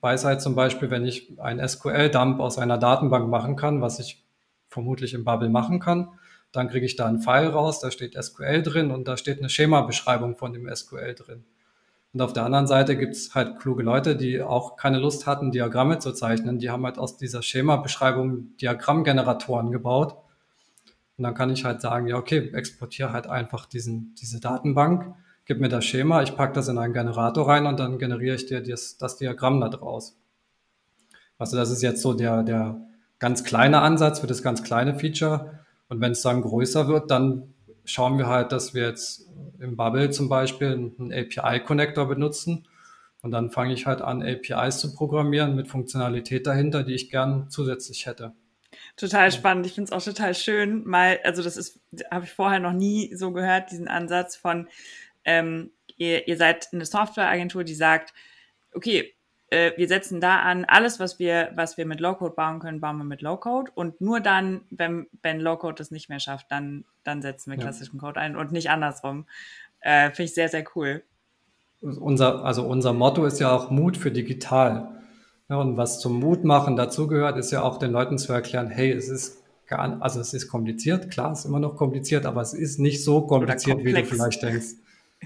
[0.00, 4.24] weiß halt zum Beispiel, wenn ich ein SQL-Dump aus einer Datenbank machen kann, was ich
[4.68, 6.08] vermutlich im Bubble machen kann.
[6.52, 9.48] Dann kriege ich da einen File raus, da steht SQL drin und da steht eine
[9.48, 11.44] Schema-Beschreibung von dem SQL drin.
[12.12, 15.52] Und auf der anderen Seite gibt es halt kluge Leute, die auch keine Lust hatten,
[15.52, 16.58] Diagramme zu zeichnen.
[16.58, 20.16] Die haben halt aus dieser Schema-Beschreibung Diagrammgeneratoren gebaut.
[21.18, 25.14] Und dann kann ich halt sagen, ja, okay, exportiere halt einfach diesen, diese Datenbank,
[25.50, 28.46] gib mir das Schema, ich packe das in einen Generator rein und dann generiere ich
[28.46, 30.16] dir das, das Diagramm da draus.
[31.38, 32.80] Also das ist jetzt so der, der
[33.18, 35.58] ganz kleiner Ansatz für das ganz kleine Feature.
[35.88, 37.52] Und wenn es dann größer wird, dann
[37.84, 42.68] schauen wir halt, dass wir jetzt im Bubble zum Beispiel einen API-Connector benutzen.
[43.20, 47.50] Und dann fange ich halt an, APIs zu programmieren mit Funktionalität dahinter, die ich gern
[47.50, 48.34] zusätzlich hätte.
[48.96, 49.66] Total spannend.
[49.66, 50.84] Ich finde es auch total schön.
[50.86, 54.68] Mal, also das ist, habe ich vorher noch nie so gehört, diesen Ansatz von
[55.24, 58.14] ähm, ihr, ihr seid eine Softwareagentur, die sagt,
[58.74, 59.14] okay,
[59.50, 62.98] äh, wir setzen da an, alles, was wir, was wir mit Low-Code bauen können, bauen
[62.98, 63.72] wir mit Low-Code.
[63.74, 67.96] Und nur dann, wenn, wenn Low-Code das nicht mehr schafft, dann, dann setzen wir klassischen
[67.96, 68.00] ja.
[68.00, 69.26] Code ein und nicht andersrum.
[69.80, 71.02] Äh, Finde ich sehr, sehr cool.
[71.80, 75.00] Unser, also unser Motto ist ja auch Mut für digital.
[75.48, 78.92] Ja, und was zum Mut machen dazugehört, ist ja auch den Leuten zu erklären, hey,
[78.92, 82.52] es ist gar, also es ist kompliziert, klar, es ist immer noch kompliziert, aber es
[82.52, 84.74] ist nicht so kompliziert, wie du vielleicht denkst.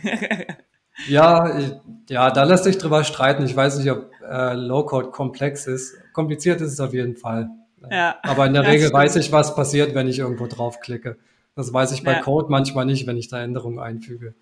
[1.09, 3.45] ja, ja, da lässt sich drüber streiten.
[3.45, 5.95] Ich weiß nicht, ob äh, Low-Code komplex ist.
[6.13, 7.51] Kompliziert ist es auf jeden Fall.
[7.91, 8.17] Ja.
[8.23, 8.95] Aber in der Regel stimmt.
[8.95, 11.17] weiß ich, was passiert, wenn ich irgendwo draufklicke.
[11.55, 12.21] Das weiß ich bei ja.
[12.21, 14.35] Code manchmal nicht, wenn ich da Änderungen einfüge.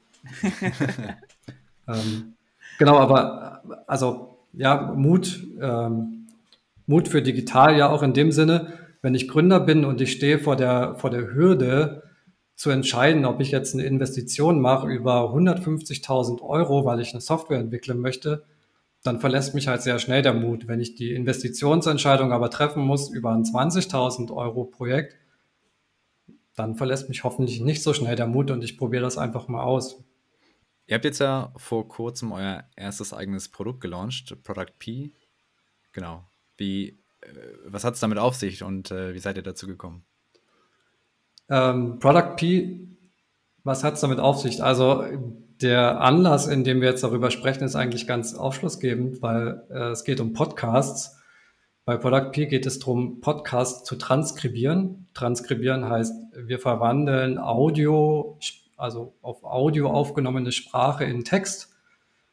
[1.88, 2.35] ähm,
[2.79, 6.29] genau, aber also ja, Mut, ähm,
[6.87, 10.38] Mut für digital ja auch in dem Sinne, wenn ich Gründer bin und ich stehe
[10.38, 12.03] vor der, vor der Hürde
[12.62, 17.59] zu entscheiden, ob ich jetzt eine Investition mache über 150.000 Euro, weil ich eine Software
[17.59, 18.44] entwickeln möchte,
[19.03, 20.68] dann verlässt mich halt sehr schnell der Mut.
[20.68, 25.16] Wenn ich die Investitionsentscheidung aber treffen muss über ein 20.000 Euro Projekt,
[26.55, 29.64] dann verlässt mich hoffentlich nicht so schnell der Mut und ich probiere das einfach mal
[29.64, 30.05] aus.
[30.87, 35.11] Ihr habt jetzt ja vor kurzem euer erstes eigenes Produkt gelauncht, Product P.
[35.90, 36.29] Genau.
[36.57, 36.90] Wie,
[37.22, 37.33] äh,
[37.66, 40.05] was hat es damit auf sich und äh, wie seid ihr dazu gekommen?
[41.48, 42.88] Ähm, Product P,
[43.64, 44.62] was hat es damit auf sich?
[44.62, 45.05] Also
[45.62, 50.05] der Anlass, in dem wir jetzt darüber sprechen, ist eigentlich ganz aufschlussgebend, weil äh, es
[50.05, 51.18] geht um Podcasts.
[51.85, 55.09] Bei Product P geht es darum, Podcasts zu transkribieren.
[55.14, 58.38] Transkribieren heißt, wir verwandeln Audio,
[58.76, 61.74] also auf Audio aufgenommene Sprache in Text.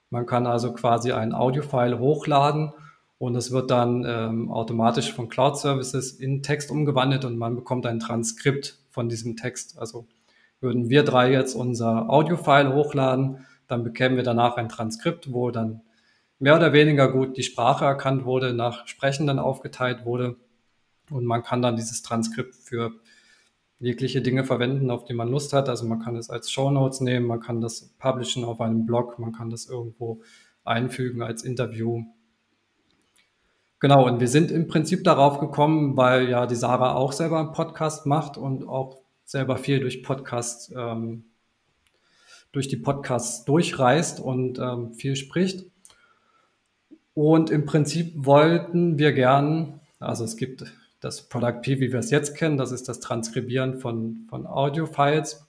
[0.10, 2.74] Man kann also quasi ein Audiofile hochladen
[3.20, 7.86] und es wird dann ähm, automatisch von Cloud Services in Text umgewandelt und man bekommt
[7.86, 9.78] ein Transkript von diesem Text.
[9.78, 10.08] Also
[10.60, 15.82] würden wir drei jetzt unser Audiofile hochladen, dann bekämen wir danach ein Transkript, wo dann
[16.40, 20.38] mehr oder weniger gut die Sprache erkannt wurde, nach Sprechenden aufgeteilt wurde.
[21.12, 22.92] Und man kann dann dieses Transkript für
[23.80, 25.70] jegliche Dinge verwenden, auf die man Lust hat.
[25.70, 29.20] Also man kann es als Show Notes nehmen, man kann das publishen auf einem Blog,
[29.20, 30.22] man kann das irgendwo
[30.64, 32.04] einfügen als Interview.
[33.80, 37.54] Genau, und wir sind im Prinzip darauf gekommen, weil ja die Sarah auch selber einen
[37.54, 41.24] Podcast macht und auch selber viel durch Podcasts, ähm,
[42.52, 45.66] durch die Podcasts durchreist und ähm, viel spricht.
[47.14, 50.66] Und im Prinzip wollten wir gern, also es gibt
[51.00, 55.48] das Product P, wie wir es jetzt kennen, das ist das Transkribieren von, von Audio-Files.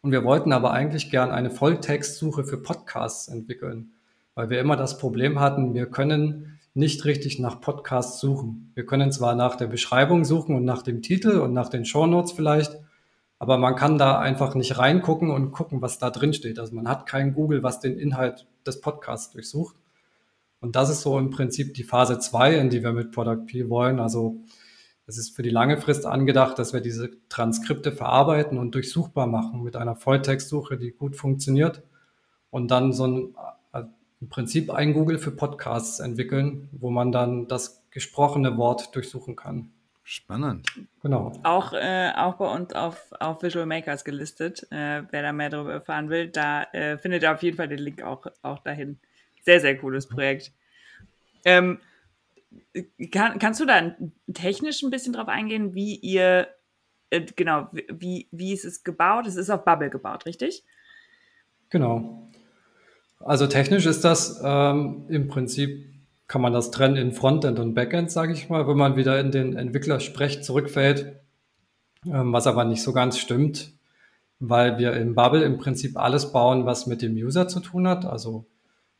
[0.00, 3.92] Und wir wollten aber eigentlich gern eine Volltextsuche für Podcasts entwickeln,
[4.34, 8.70] weil wir immer das Problem hatten, wir können nicht richtig nach Podcasts suchen.
[8.74, 12.32] Wir können zwar nach der Beschreibung suchen und nach dem Titel und nach den Shownotes
[12.32, 12.78] vielleicht,
[13.38, 16.58] aber man kann da einfach nicht reingucken und gucken, was da drin steht.
[16.58, 19.74] Also man hat kein Google, was den Inhalt des Podcasts durchsucht.
[20.60, 23.70] Und das ist so im Prinzip die Phase zwei, in die wir mit Product P
[23.70, 23.98] wollen.
[23.98, 24.44] Also
[25.06, 29.62] es ist für die lange Frist angedacht, dass wir diese Transkripte verarbeiten und durchsuchbar machen
[29.62, 31.82] mit einer Volltextsuche, die gut funktioniert.
[32.50, 33.34] Und dann so ein
[34.20, 39.72] im Prinzip ein Google für Podcasts entwickeln, wo man dann das gesprochene Wort durchsuchen kann.
[40.08, 40.68] Spannend.
[41.02, 41.32] Genau.
[41.42, 44.62] Auch, äh, auch bei uns auf, auf Visual Makers gelistet.
[44.70, 47.80] Äh, wer da mehr darüber erfahren will, da äh, findet ihr auf jeden Fall den
[47.80, 49.00] Link auch, auch dahin.
[49.42, 50.52] Sehr, sehr cooles Projekt.
[51.44, 51.80] Ähm,
[53.10, 53.96] kann, kannst du da
[54.32, 56.48] technisch ein bisschen drauf eingehen, wie ihr,
[57.10, 59.26] äh, genau, wie, wie ist es gebaut?
[59.26, 60.62] Es ist auf Bubble gebaut, richtig?
[61.70, 62.30] Genau.
[63.20, 65.84] Also technisch ist das ähm, im Prinzip,
[66.28, 69.30] kann man das trennen in Frontend und Backend, sage ich mal, wenn man wieder in
[69.30, 71.20] den Entwicklersprech zurückfällt,
[72.04, 73.72] ähm, was aber nicht so ganz stimmt,
[74.40, 78.04] weil wir im Bubble im Prinzip alles bauen, was mit dem User zu tun hat.
[78.04, 78.44] Also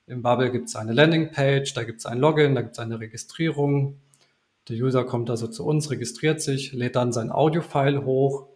[0.06, 3.00] im Bubble gibt es eine Landingpage, da gibt es ein Login, da gibt es eine
[3.00, 3.98] Registrierung.
[4.68, 8.46] Der User kommt also zu uns, registriert sich, lädt dann sein Audio-File hoch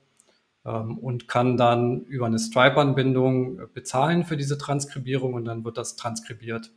[0.62, 6.70] und kann dann über eine Stripe-Anbindung bezahlen für diese Transkribierung und dann wird das transkribiert.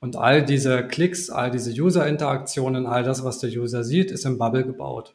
[0.00, 4.36] Und all diese Klicks, all diese User-Interaktionen, all das, was der User sieht, ist im
[4.36, 5.14] Bubble gebaut.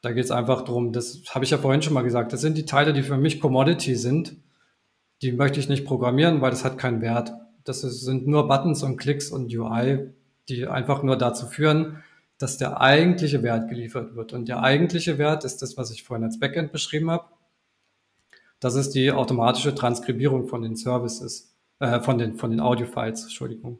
[0.00, 2.56] Da geht es einfach darum, das habe ich ja vorhin schon mal gesagt, das sind
[2.56, 4.36] die Teile, die für mich Commodity sind.
[5.22, 7.32] Die möchte ich nicht programmieren, weil das hat keinen Wert.
[7.64, 10.10] Das sind nur Buttons und Klicks und UI,
[10.48, 12.02] die einfach nur dazu führen,
[12.38, 14.32] dass der eigentliche Wert geliefert wird.
[14.32, 17.24] Und der eigentliche Wert ist das, was ich vorhin als Backend beschrieben habe.
[18.60, 23.78] Das ist die automatische Transkribierung von den Services, äh, von den, von den Audio-Files, Entschuldigung.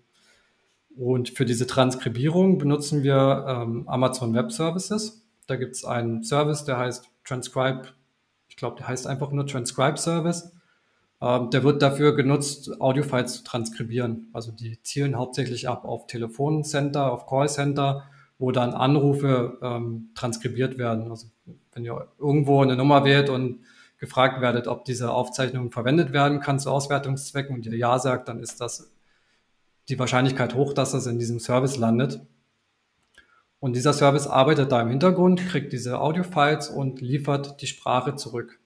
[0.97, 5.27] Und für diese Transkribierung benutzen wir ähm, Amazon Web Services.
[5.47, 7.89] Da gibt es einen Service, der heißt Transcribe.
[8.49, 10.53] Ich glaube, der heißt einfach nur Transcribe Service.
[11.21, 14.29] Ähm, der wird dafür genutzt, Audiofiles zu transkribieren.
[14.33, 18.05] Also die zielen hauptsächlich ab auf Telefoncenter, auf Callcenter,
[18.39, 21.11] wo dann Anrufe ähm, transkribiert werden.
[21.11, 21.29] Also
[21.73, 23.61] wenn ihr irgendwo eine Nummer wählt und
[23.99, 28.41] gefragt werdet, ob diese Aufzeichnung verwendet werden kann zu Auswertungszwecken und ihr Ja sagt, dann
[28.41, 28.93] ist das
[29.89, 32.21] die Wahrscheinlichkeit hoch, dass das in diesem Service landet.
[33.59, 38.61] Und dieser Service arbeitet da im Hintergrund, kriegt diese Audiofiles und liefert die Sprache zurück.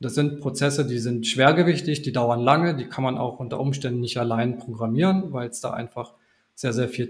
[0.00, 4.00] Das sind Prozesse, die sind schwergewichtig, die dauern lange, die kann man auch unter Umständen
[4.00, 6.14] nicht allein programmieren, weil es da einfach
[6.56, 7.06] sehr, sehr viel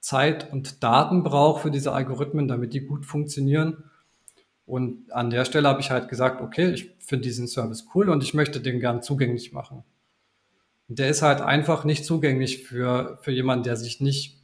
[0.00, 3.84] Trainingszeit und Daten braucht für diese Algorithmen, damit die gut funktionieren.
[4.66, 8.22] Und an der Stelle habe ich halt gesagt, okay, ich finde diesen Service cool und
[8.22, 9.82] ich möchte den gern zugänglich machen.
[10.88, 14.42] Und der ist halt einfach nicht zugänglich für, für jemanden, der sich nicht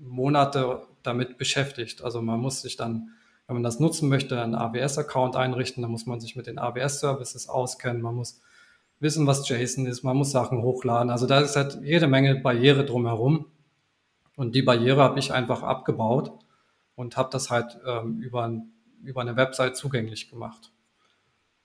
[0.00, 2.02] Monate damit beschäftigt.
[2.02, 3.10] Also man muss sich dann,
[3.46, 7.48] wenn man das nutzen möchte, einen AWS-Account einrichten, dann muss man sich mit den AWS-Services
[7.48, 8.40] auskennen, man muss
[8.98, 11.10] wissen, was JSON ist, man muss Sachen hochladen.
[11.10, 13.46] Also da ist halt jede Menge Barriere drumherum.
[14.40, 16.32] Und die Barriere habe ich einfach abgebaut
[16.94, 18.50] und habe das halt ähm, über,
[19.02, 20.72] über eine Website zugänglich gemacht.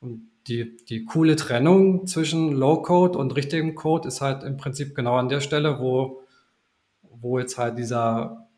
[0.02, 5.16] Und die, die coole Trennung zwischen Low-Code und richtigem Code ist halt im Prinzip genau
[5.16, 6.22] an der Stelle, wo
[7.22, 8.50] wo jetzt halt dieser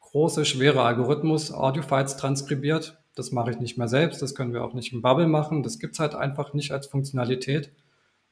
[0.00, 2.98] große, schwere Algorithmus Audiofiles transkribiert.
[3.14, 5.62] Das mache ich nicht mehr selbst, das können wir auch nicht im Bubble machen.
[5.62, 7.72] Das gibt es halt einfach nicht als Funktionalität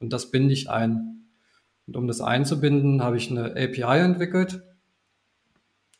[0.01, 1.29] und das binde ich ein.
[1.87, 4.65] Und um das einzubinden, habe ich eine API entwickelt.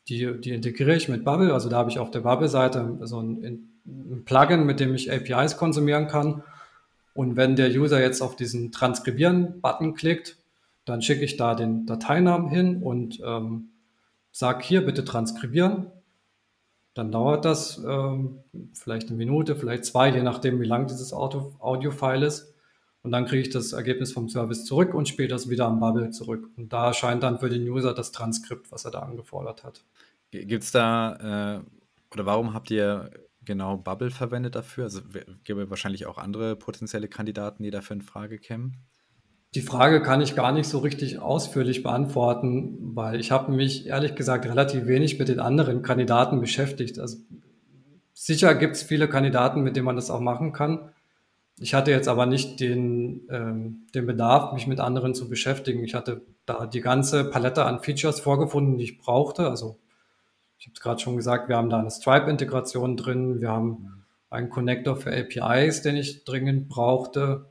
[0.09, 1.53] Die, die integriere ich mit Bubble.
[1.53, 5.57] Also da habe ich auf der Bubble-Seite so ein, ein Plugin, mit dem ich APIs
[5.57, 6.43] konsumieren kann.
[7.13, 10.37] Und wenn der User jetzt auf diesen Transkribieren-Button klickt,
[10.85, 13.69] dann schicke ich da den Dateinamen hin und ähm,
[14.31, 15.87] sage hier bitte transkribieren.
[16.93, 18.39] Dann dauert das ähm,
[18.73, 22.48] vielleicht eine Minute, vielleicht zwei, je nachdem, wie lang dieses Audio-File ist.
[23.01, 26.11] Und dann kriege ich das Ergebnis vom Service zurück und spiele das wieder am Bubble
[26.11, 26.49] zurück.
[26.57, 29.85] Und da erscheint dann für den User das Transkript, was er da angefordert hat.
[30.31, 33.09] Gibt es da, äh, oder warum habt ihr
[33.43, 34.85] genau Bubble verwendet dafür?
[34.85, 35.01] Also
[35.43, 38.77] gäbe wahrscheinlich auch andere potenzielle Kandidaten, die dafür in Frage kämen?
[39.55, 44.13] Die Frage kann ich gar nicht so richtig ausführlich beantworten, weil ich habe mich ehrlich
[44.13, 46.99] gesagt relativ wenig mit den anderen Kandidaten beschäftigt.
[46.99, 47.17] Also
[48.13, 50.91] sicher gibt es viele Kandidaten, mit denen man das auch machen kann.
[51.61, 55.83] Ich hatte jetzt aber nicht den, ähm, den Bedarf, mich mit anderen zu beschäftigen.
[55.83, 59.49] Ich hatte da die ganze Palette an Features vorgefunden, die ich brauchte.
[59.49, 59.77] Also
[60.57, 64.49] ich habe es gerade schon gesagt, wir haben da eine Stripe-Integration drin, wir haben einen
[64.49, 67.45] Connector für APIs, den ich dringend brauchte.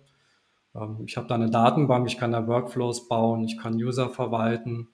[0.74, 4.88] Ähm, ich habe da eine Datenbank, ich kann da Workflows bauen, ich kann User verwalten.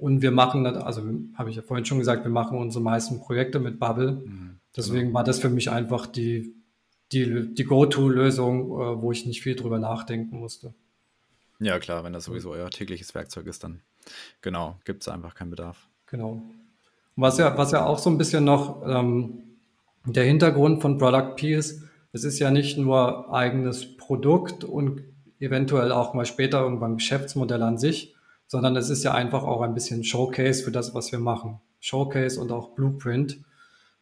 [0.00, 1.02] Und wir machen, also
[1.34, 4.12] habe ich ja vorhin schon gesagt, wir machen unsere meisten Projekte mit Bubble.
[4.12, 5.14] Mhm, Deswegen genau.
[5.14, 6.55] war das für mich einfach die,
[7.12, 10.74] die, die Go-To-Lösung, äh, wo ich nicht viel drüber nachdenken musste.
[11.58, 13.80] Ja, klar, wenn das sowieso euer tägliches Werkzeug ist, dann
[14.42, 15.88] genau, gibt es einfach keinen Bedarf.
[16.06, 16.42] Genau.
[17.16, 19.42] Was ja, was ja auch so ein bisschen noch ähm,
[20.04, 25.02] der Hintergrund von Product P ist, es ist ja nicht nur eigenes Produkt und
[25.40, 28.14] eventuell auch mal später irgendwann Geschäftsmodell an sich,
[28.46, 31.60] sondern es ist ja einfach auch ein bisschen Showcase für das, was wir machen.
[31.80, 33.38] Showcase und auch Blueprint,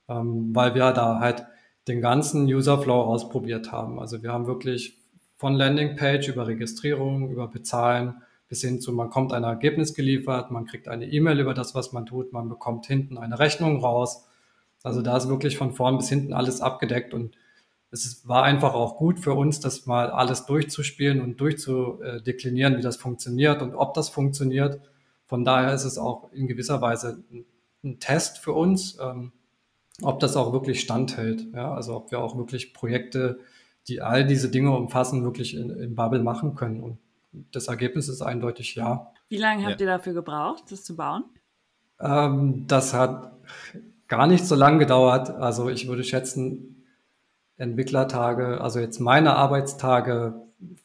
[0.09, 1.47] ähm, weil wir da halt
[1.89, 3.99] den ganzen User-Flow ausprobiert haben.
[3.99, 4.99] Also wir haben wirklich
[5.37, 10.67] von Landingpage über Registrierung, über Bezahlen bis hin zu, man kommt ein Ergebnis geliefert, man
[10.67, 14.27] kriegt eine E-Mail über das, was man tut, man bekommt hinten eine Rechnung raus.
[14.83, 17.37] Also da ist wirklich von vorn bis hinten alles abgedeckt und
[17.91, 22.97] es war einfach auch gut für uns, das mal alles durchzuspielen und durchzudeklinieren, wie das
[22.97, 24.81] funktioniert und ob das funktioniert.
[25.27, 27.23] Von daher ist es auch in gewisser Weise
[27.83, 29.33] ein Test für uns, ähm,
[30.03, 31.47] ob das auch wirklich standhält.
[31.55, 31.75] Ja?
[31.75, 33.39] Also ob wir auch wirklich Projekte,
[33.89, 36.81] die all diese Dinge umfassen, wirklich in, in Bubble machen können.
[36.81, 36.99] Und
[37.53, 39.13] das Ergebnis ist eindeutig ja.
[39.29, 39.87] Wie lange habt ja.
[39.87, 41.25] ihr dafür gebraucht, das zu bauen?
[42.01, 43.33] Ähm, das hat
[44.09, 45.31] gar nicht so lange gedauert.
[45.31, 46.71] Also ich würde schätzen,
[47.57, 50.35] Entwicklertage, also jetzt meine Arbeitstage,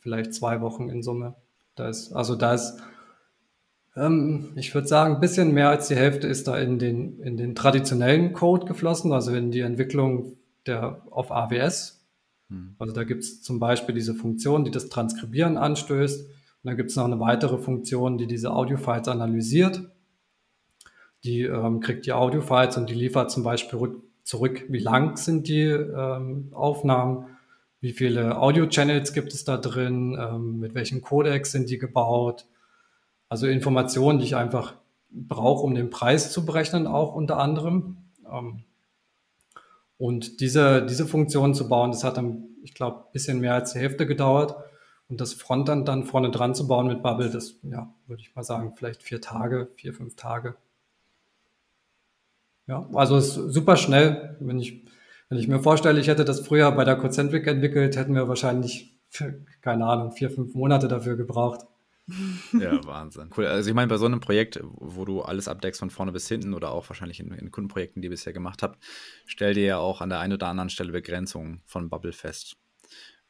[0.02, 1.36] vielleicht zwei Wochen in Summe.
[1.76, 2.80] Da ist, also da ist,
[4.56, 7.56] ich würde sagen, ein bisschen mehr als die Hälfte ist da in den, in den
[7.56, 12.06] traditionellen Code geflossen, also in die Entwicklung der auf AWS.
[12.50, 12.76] Hm.
[12.80, 16.28] Also da gibt es zum Beispiel diese Funktion, die das Transkribieren anstößt.
[16.28, 19.82] Und dann gibt es noch eine weitere Funktion, die diese Audiofiles analysiert.
[21.24, 23.80] Die ähm, kriegt die Audiofiles und die liefert zum Beispiel
[24.24, 27.26] zurück, wie lang sind die ähm, Aufnahmen,
[27.82, 32.46] wie viele Audio-Channels gibt es da drin, ähm, mit welchem Codex sind die gebaut.
[33.30, 34.76] Also Informationen, die ich einfach
[35.10, 37.98] brauche, um den Preis zu berechnen, auch unter anderem.
[38.30, 38.64] Ähm,
[39.98, 43.74] und diese, diese Funktion zu bauen, das hat dann ich glaube, ein bisschen mehr als
[43.74, 44.56] die Hälfte gedauert.
[45.08, 48.44] Und das Frontend dann vorne dran zu bauen mit Bubble, das, ja, würde ich mal
[48.44, 50.56] sagen, vielleicht vier Tage, vier, fünf Tage.
[52.68, 54.38] Ja, also es ist super schnell.
[54.40, 54.86] Wenn ich,
[55.30, 59.00] wenn ich mir vorstelle, ich hätte das früher bei der Cocentric entwickelt, hätten wir wahrscheinlich,
[59.62, 61.66] keine Ahnung, vier, fünf Monate dafür gebraucht.
[62.60, 63.30] Ja, Wahnsinn.
[63.36, 63.46] Cool.
[63.46, 66.54] Also ich meine, bei so einem Projekt, wo du alles abdeckst von vorne bis hinten
[66.54, 68.84] oder auch wahrscheinlich in, in Kundenprojekten, die ihr bisher gemacht habt,
[69.26, 72.58] stell dir ja auch an der einen oder anderen Stelle Begrenzungen von Bubble fest.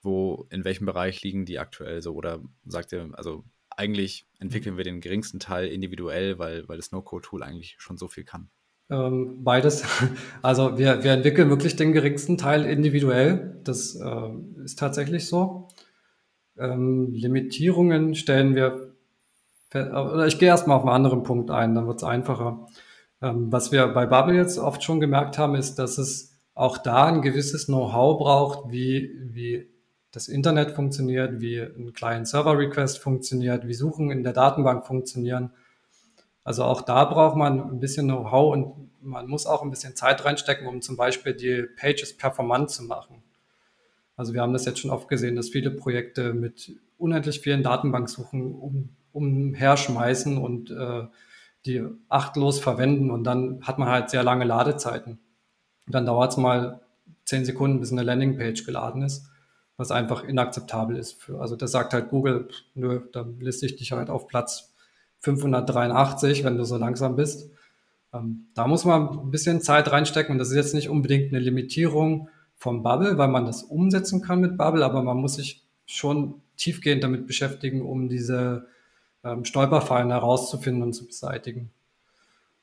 [0.02, 2.14] Wo, in welchem Bereich liegen die aktuell so?
[2.14, 3.44] Oder sagt ihr, also
[3.76, 8.24] eigentlich entwickeln wir den geringsten Teil individuell, weil, weil das No-Code-Tool eigentlich schon so viel
[8.24, 8.50] kann?
[8.90, 9.84] Ähm, beides.
[10.42, 13.60] Also wir, wir entwickeln wirklich den geringsten Teil individuell.
[13.64, 15.68] Das äh, ist tatsächlich so.
[16.60, 18.93] Ähm, Limitierungen stellen wir,
[19.74, 22.68] oder ich gehe erstmal auf einen anderen Punkt ein, dann wird es einfacher.
[23.22, 27.05] Ähm, was wir bei Bubble jetzt oft schon gemerkt haben, ist, dass es auch da
[27.05, 29.70] ein gewisses Know-how braucht, wie, wie
[30.12, 35.51] das Internet funktioniert, wie ein Client-Server-Request funktioniert, wie Suchen in der Datenbank funktionieren.
[36.43, 40.26] Also auch da braucht man ein bisschen Know-how und man muss auch ein bisschen Zeit
[40.26, 43.22] reinstecken, um zum Beispiel die Pages performant zu machen.
[44.20, 48.53] Also wir haben das jetzt schon oft gesehen, dass viele Projekte mit unendlich vielen Datenbanksuchen
[48.53, 51.03] um, umherschmeißen und äh,
[51.65, 55.20] die achtlos verwenden und dann hat man halt sehr lange Ladezeiten.
[55.86, 56.82] Und dann dauert es mal
[57.24, 59.30] zehn Sekunden, bis eine Landingpage geladen ist,
[59.78, 61.13] was einfach inakzeptabel ist.
[61.13, 64.74] Für, also das sagt halt Google, nö, dann liste ich dich halt auf Platz
[65.20, 67.49] 583, wenn du so langsam bist.
[68.13, 71.39] Ähm, da muss man ein bisschen Zeit reinstecken und das ist jetzt nicht unbedingt eine
[71.39, 72.28] Limitierung
[72.60, 77.03] vom Bubble, weil man das umsetzen kann mit Bubble, aber man muss sich schon tiefgehend
[77.03, 78.68] damit beschäftigen, um diese
[79.24, 81.72] ähm, Stolperfallen herauszufinden und zu beseitigen.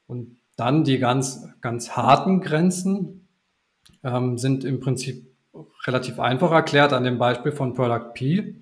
[0.07, 3.26] Und dann die ganz, ganz harten Grenzen
[4.05, 5.26] ähm, sind im Prinzip
[5.86, 8.55] relativ einfach erklärt an dem Beispiel von Product P.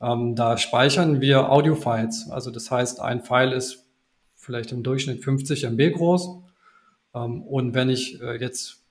[0.00, 2.30] Ähm, da speichern wir Audio-Files.
[2.30, 3.86] Also das heißt, ein File ist
[4.34, 6.38] vielleicht im Durchschnitt 50 MB groß.
[7.14, 8.81] Ähm, und wenn ich äh, jetzt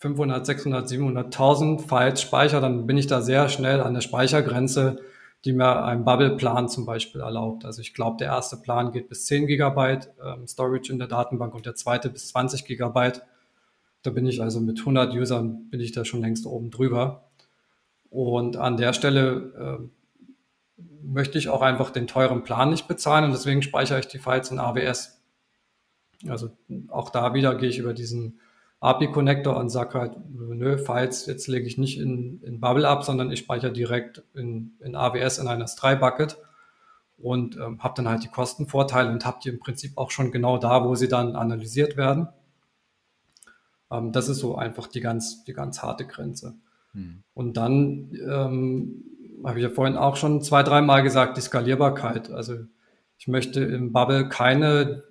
[0.00, 4.98] 500, 600, 700.000 Files speichere, dann bin ich da sehr schnell an der Speichergrenze,
[5.44, 7.66] die mir ein Bubble-Plan zum Beispiel erlaubt.
[7.66, 11.54] Also ich glaube, der erste Plan geht bis 10 Gigabyte ähm, Storage in der Datenbank
[11.54, 13.22] und der zweite bis 20 Gigabyte.
[14.02, 17.28] Da bin ich also mit 100 Usern bin ich da schon längst oben drüber.
[18.08, 23.32] Und an der Stelle äh, möchte ich auch einfach den teuren Plan nicht bezahlen und
[23.32, 25.20] deswegen speichere ich die Files in AWS.
[26.26, 26.50] Also
[26.88, 28.40] auch da wieder gehe ich über diesen
[28.80, 33.30] API-Connector und sage halt, nö, Files, jetzt lege ich nicht in, in Bubble ab, sondern
[33.30, 36.38] ich speichere direkt in, in AWS in einer S3-Bucket
[37.18, 40.56] und ähm, habe dann halt die Kostenvorteile und habe die im Prinzip auch schon genau
[40.56, 42.28] da, wo sie dann analysiert werden.
[43.90, 46.54] Ähm, das ist so einfach die ganz, die ganz harte Grenze.
[46.92, 47.22] Hm.
[47.34, 49.04] Und dann ähm,
[49.44, 52.30] habe ich ja vorhin auch schon zwei, dreimal gesagt, die Skalierbarkeit.
[52.30, 52.56] Also
[53.18, 55.02] ich möchte im Bubble keine,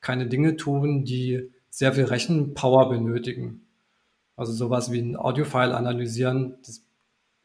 [0.00, 3.62] keine Dinge tun, die sehr viel Rechenpower benötigen.
[4.36, 6.56] Also sowas wie ein Audiofile analysieren.
[6.66, 6.84] Das,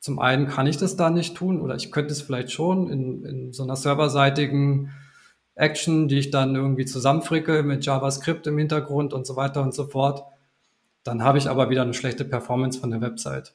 [0.02, 3.24] zum einen kann ich das da nicht tun oder ich könnte es vielleicht schon in,
[3.24, 4.92] in so einer serverseitigen
[5.56, 9.88] Action, die ich dann irgendwie zusammenfricke mit JavaScript im Hintergrund und so weiter und so
[9.88, 10.26] fort.
[11.04, 13.54] Dann habe ich aber wieder eine schlechte Performance von der Website.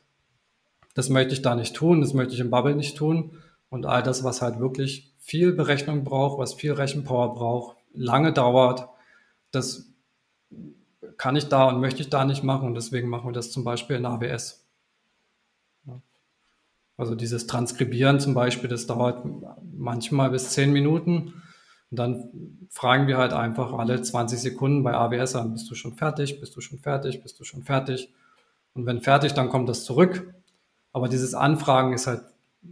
[0.94, 3.32] Das möchte ich da nicht tun, das möchte ich im Bubble nicht tun.
[3.68, 8.88] Und all das, was halt wirklich viel Berechnung braucht, was viel Rechenpower braucht, lange dauert,
[9.50, 9.91] das
[11.22, 13.62] kann ich da und möchte ich da nicht machen und deswegen machen wir das zum
[13.62, 14.66] Beispiel in AWS.
[16.96, 19.24] Also dieses Transkribieren zum Beispiel, das dauert
[19.72, 21.40] manchmal bis zehn Minuten.
[21.92, 25.94] Und dann fragen wir halt einfach alle 20 Sekunden bei AWS an, bist du schon
[25.94, 28.12] fertig, bist du schon fertig, bist du schon fertig?
[28.74, 30.34] Und wenn fertig, dann kommt das zurück.
[30.92, 32.22] Aber dieses Anfragen ist halt,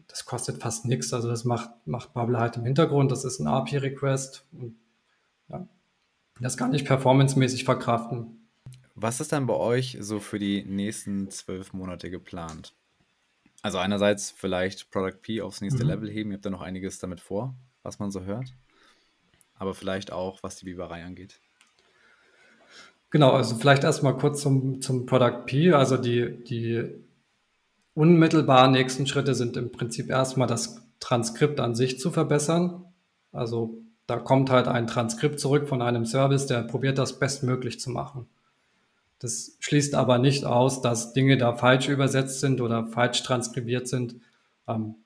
[0.08, 3.46] das kostet fast nichts, also das macht, macht Bubble halt im Hintergrund, das ist ein
[3.46, 4.44] API-Request
[5.48, 5.68] ja,
[6.40, 8.39] das kann ich performancemäßig verkraften.
[9.02, 12.74] Was ist dann bei euch so für die nächsten zwölf Monate geplant?
[13.62, 15.90] Also einerseits vielleicht Product P aufs nächste mhm.
[15.90, 18.52] Level heben, ihr habt da noch einiges damit vor, was man so hört.
[19.54, 21.40] Aber vielleicht auch, was die Biberei angeht.
[23.08, 25.72] Genau, also vielleicht erstmal kurz zum, zum Product P.
[25.72, 26.84] Also die, die
[27.94, 32.84] unmittelbar nächsten Schritte sind im Prinzip erstmal das Transkript an sich zu verbessern.
[33.32, 37.88] Also da kommt halt ein Transkript zurück von einem Service, der probiert das bestmöglich zu
[37.88, 38.28] machen.
[39.20, 44.16] Das schließt aber nicht aus, dass Dinge da falsch übersetzt sind oder falsch transkribiert sind.
[44.66, 44.96] Ähm,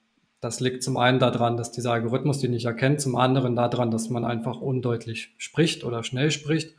[0.40, 4.10] das liegt zum einen daran, dass dieser Algorithmus die nicht erkennt, zum anderen daran, dass
[4.10, 6.74] man einfach undeutlich spricht oder schnell spricht.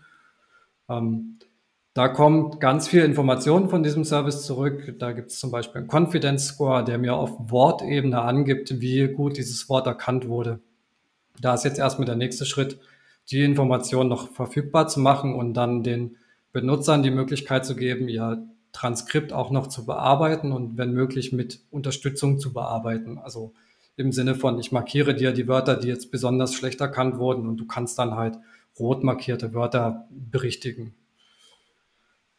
[0.90, 1.38] Ähm,
[1.94, 4.96] Da kommt ganz viel Information von diesem Service zurück.
[5.00, 9.38] Da gibt es zum Beispiel einen Confidence Score, der mir auf Wortebene angibt, wie gut
[9.38, 10.60] dieses Wort erkannt wurde.
[11.40, 12.80] Da ist jetzt erstmal der nächste Schritt,
[13.32, 16.18] die Information noch verfügbar zu machen und dann den
[16.56, 21.60] Benutzern die Möglichkeit zu geben, ihr Transkript auch noch zu bearbeiten und wenn möglich mit
[21.70, 23.18] Unterstützung zu bearbeiten.
[23.18, 23.52] Also
[23.98, 27.58] im Sinne von, ich markiere dir die Wörter, die jetzt besonders schlecht erkannt wurden und
[27.58, 28.38] du kannst dann halt
[28.80, 30.96] rot markierte Wörter berichtigen.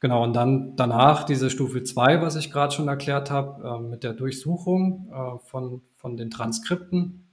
[0.00, 4.02] Genau, und dann danach diese Stufe 2, was ich gerade schon erklärt habe, äh, mit
[4.02, 7.25] der Durchsuchung äh, von, von den Transkripten.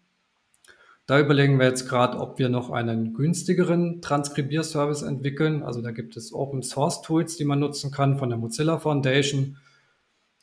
[1.05, 5.61] Da überlegen wir jetzt gerade, ob wir noch einen günstigeren Transkribierservice entwickeln.
[5.61, 9.57] Also da gibt es Open Source Tools, die man nutzen kann von der Mozilla Foundation.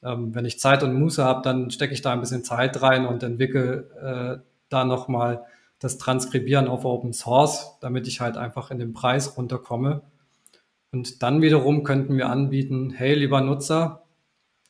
[0.02, 3.06] Ähm, wenn ich Zeit und Muße habe, dann stecke ich da ein bisschen Zeit rein
[3.06, 5.44] und entwickle äh, da nochmal
[5.78, 10.02] das Transkribieren auf Open Source, damit ich halt einfach in den Preis runterkomme.
[10.92, 14.02] Und dann wiederum könnten wir anbieten, hey, lieber Nutzer,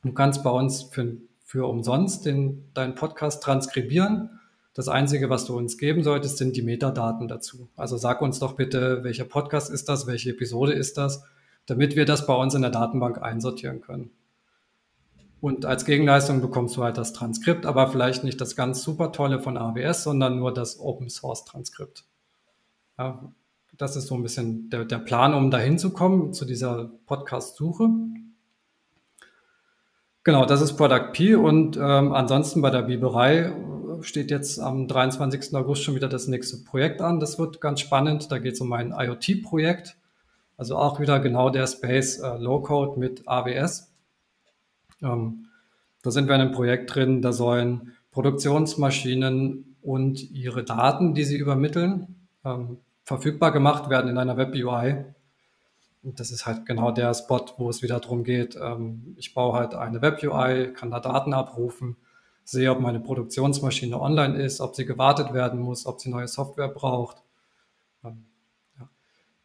[0.03, 4.39] du kannst bei uns für, für umsonst den, deinen Podcast transkribieren.
[4.73, 7.68] Das Einzige, was du uns geben solltest, sind die Metadaten dazu.
[7.77, 11.25] Also sag uns doch bitte, welcher Podcast ist das, welche Episode ist das,
[11.66, 14.11] damit wir das bei uns in der Datenbank einsortieren können.
[15.41, 19.41] Und als Gegenleistung bekommst du halt das Transkript, aber vielleicht nicht das ganz super tolle
[19.41, 22.05] von AWS, sondern nur das Open Source Transkript.
[22.99, 23.33] Ja,
[23.77, 27.89] das ist so ein bisschen der, der Plan, um dahin zu kommen, zu dieser Podcast-Suche.
[30.23, 33.51] Genau, das ist Product P und ähm, ansonsten bei der Biberei
[34.05, 35.55] steht jetzt am 23.
[35.55, 37.21] August schon wieder das nächste Projekt an.
[37.21, 38.31] Das wird ganz spannend.
[38.31, 39.97] Da geht es um ein IoT-Projekt.
[40.57, 43.91] Also auch wieder genau der Space äh, Low-Code mit AWS.
[45.03, 45.47] Ähm,
[46.03, 51.37] da sind wir in einem Projekt drin, da sollen Produktionsmaschinen und ihre Daten, die sie
[51.37, 55.05] übermitteln, ähm, verfügbar gemacht werden in einer Web-UI.
[56.03, 59.55] Und das ist halt genau der Spot, wo es wieder darum geht, ähm, ich baue
[59.55, 61.97] halt eine Web-UI, kann da Daten abrufen,
[62.51, 66.69] sehe, ob meine Produktionsmaschine online ist, ob sie gewartet werden muss, ob sie neue Software
[66.69, 67.23] braucht.
[68.05, 68.25] Ähm,
[68.79, 68.89] ja.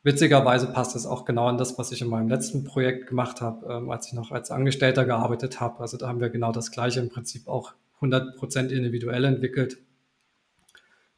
[0.04, 3.72] Witzigerweise passt es auch genau an das, was ich in meinem letzten Projekt gemacht habe,
[3.72, 5.80] ähm, als ich noch als Angestellter gearbeitet habe.
[5.82, 9.78] Also da haben wir genau das Gleiche im Prinzip auch 100% individuell entwickelt.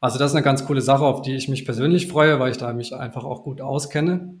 [0.00, 2.58] Also das ist eine ganz coole Sache, auf die ich mich persönlich freue, weil ich
[2.58, 4.34] da mich einfach auch gut auskenne.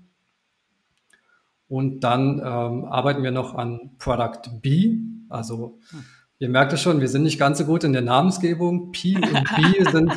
[1.68, 4.98] Und dann ähm, arbeiten wir noch an Product B.
[5.28, 5.78] Also
[6.38, 8.92] ihr merkt es schon, wir sind nicht ganz so gut in der Namensgebung.
[8.92, 9.22] P und
[9.56, 10.12] B sind,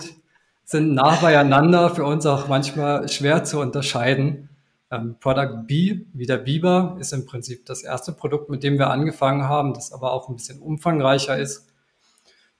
[0.64, 4.50] sind nah beieinander, für uns auch manchmal schwer zu unterscheiden.
[4.92, 8.90] Ähm, Product B, wie der Biber, ist im Prinzip das erste Produkt, mit dem wir
[8.90, 11.68] angefangen haben, das aber auch ein bisschen umfangreicher ist.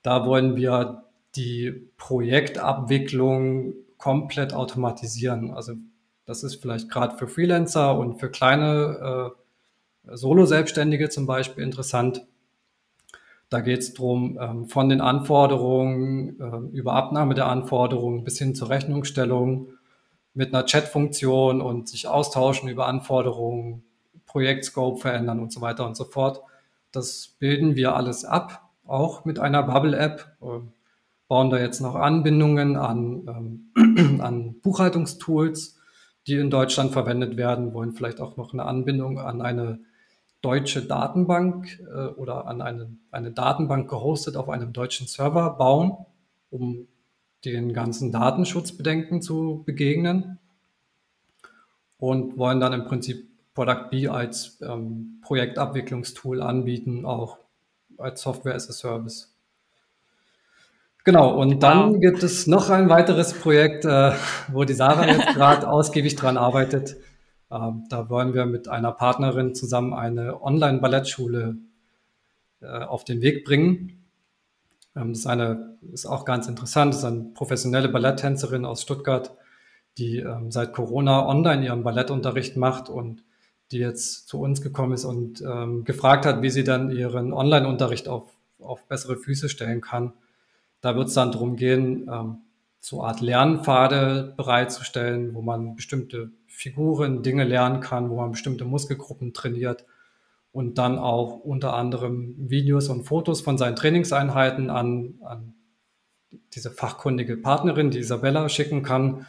[0.02, 1.04] Da wollen wir
[1.36, 5.52] die Projektabwicklung komplett automatisieren.
[5.52, 5.74] Also
[6.26, 9.34] das ist vielleicht gerade für Freelancer und für kleine
[10.08, 12.26] äh, Solo-Selbstständige zum Beispiel interessant.
[13.52, 18.56] Da geht es darum, ähm, von den Anforderungen äh, über Abnahme der Anforderungen bis hin
[18.56, 19.74] zur Rechnungsstellung
[20.34, 23.84] mit einer Chat-Funktion und sich austauschen über Anforderungen,
[24.26, 26.42] Projektscope verändern und so weiter und so fort.
[26.94, 30.38] Das bilden wir alles ab, auch mit einer Bubble-App.
[30.42, 30.46] Äh,
[31.28, 35.78] bauen da jetzt noch Anbindungen an, ähm, an Buchhaltungstools,
[36.26, 39.82] die in Deutschland verwendet werden, wollen vielleicht auch noch eine Anbindung an eine
[40.42, 45.98] deutsche Datenbank äh, oder an eine, eine Datenbank gehostet auf einem deutschen Server bauen,
[46.50, 46.88] um
[47.46, 50.40] den ganzen Datenschutzbedenken zu begegnen
[51.98, 57.38] und wollen dann im Prinzip Product B als ähm, Projektabwicklungstool anbieten, auch
[57.98, 59.36] als Software as a Service.
[61.04, 62.00] Genau, und dann wow.
[62.00, 64.12] gibt es noch ein weiteres Projekt, äh,
[64.50, 66.96] wo die Sarah jetzt gerade ausgiebig dran arbeitet.
[67.52, 71.58] Ähm, da wollen wir mit einer Partnerin zusammen eine Online-Ballettschule
[72.62, 74.06] äh, auf den Weg bringen.
[74.96, 79.36] Ähm, das ist, eine, ist auch ganz interessant, das ist eine professionelle Balletttänzerin aus Stuttgart,
[79.98, 83.24] die ähm, seit Corona online ihren Ballettunterricht macht und
[83.72, 85.42] die jetzt zu uns gekommen ist und
[85.86, 88.30] gefragt hat, wie sie dann ihren Online-Unterricht auf,
[88.60, 90.12] auf bessere Füße stellen kann.
[90.82, 92.44] Da wird es dann darum gehen,
[92.82, 96.32] so Art Lernpfade bereitzustellen, wo man bestimmte
[96.62, 99.86] Figuren, Dinge lernen kann, wo man bestimmte Muskelgruppen trainiert
[100.52, 105.56] und dann auch unter anderem Videos und Fotos von seinen Trainingseinheiten an, an
[106.54, 109.26] diese fachkundige Partnerin, die Isabella, schicken kann,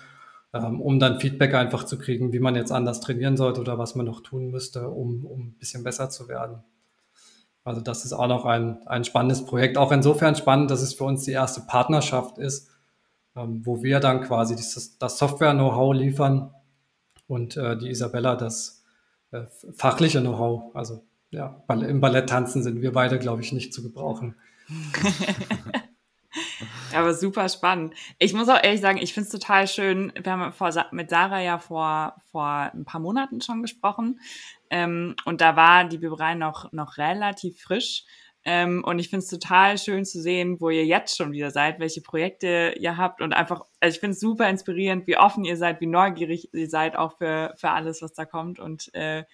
[0.52, 3.94] ähm, um dann Feedback einfach zu kriegen, wie man jetzt anders trainieren sollte oder was
[3.94, 6.62] man noch tun müsste, um, um ein bisschen besser zu werden.
[7.64, 9.78] Also das ist auch noch ein, ein spannendes Projekt.
[9.78, 12.68] Auch insofern spannend, dass es für uns die erste Partnerschaft ist,
[13.36, 16.50] ähm, wo wir dann quasi dieses, das Software-Know-how liefern
[17.26, 18.84] und äh, die Isabella das
[19.30, 19.42] äh,
[19.74, 20.74] fachliche Know-how.
[20.74, 24.36] Also ja, im Balletttanzen sind wir beide, glaube ich, nicht zu gebrauchen.
[26.94, 27.94] Aber super spannend.
[28.18, 30.12] Ich muss auch ehrlich sagen, ich finde es total schön.
[30.22, 34.20] Wir haben vor, mit Sarah ja vor, vor ein paar Monaten schon gesprochen.
[34.70, 38.04] Ähm, und da war die Biberei noch, noch relativ frisch.
[38.44, 41.78] Ähm, und ich finde es total schön zu sehen, wo ihr jetzt schon wieder seid,
[41.78, 45.56] welche Projekte ihr habt und einfach, also ich finde es super inspirierend, wie offen ihr
[45.56, 48.58] seid, wie neugierig ihr seid auch für, für alles, was da kommt.
[48.58, 49.24] Und äh,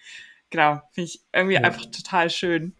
[0.51, 1.61] genau, finde ich irgendwie ja.
[1.61, 2.75] einfach total schön.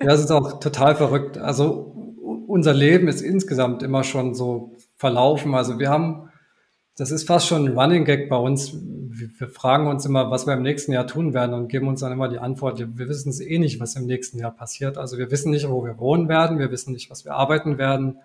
[0.00, 1.38] Ja, es ist auch total verrückt.
[1.38, 2.16] Also
[2.46, 5.54] unser Leben ist insgesamt immer schon so verlaufen.
[5.54, 6.29] Also wir haben,
[6.96, 8.74] das ist fast schon ein Running Gag bei uns.
[8.74, 12.12] Wir, fragen uns immer, was wir im nächsten Jahr tun werden und geben uns dann
[12.12, 14.98] immer die Antwort, wir wissen es eh nicht, was im nächsten Jahr passiert.
[14.98, 18.18] Also wir wissen nicht, wo wir wohnen werden, wir wissen nicht, was wir arbeiten werden,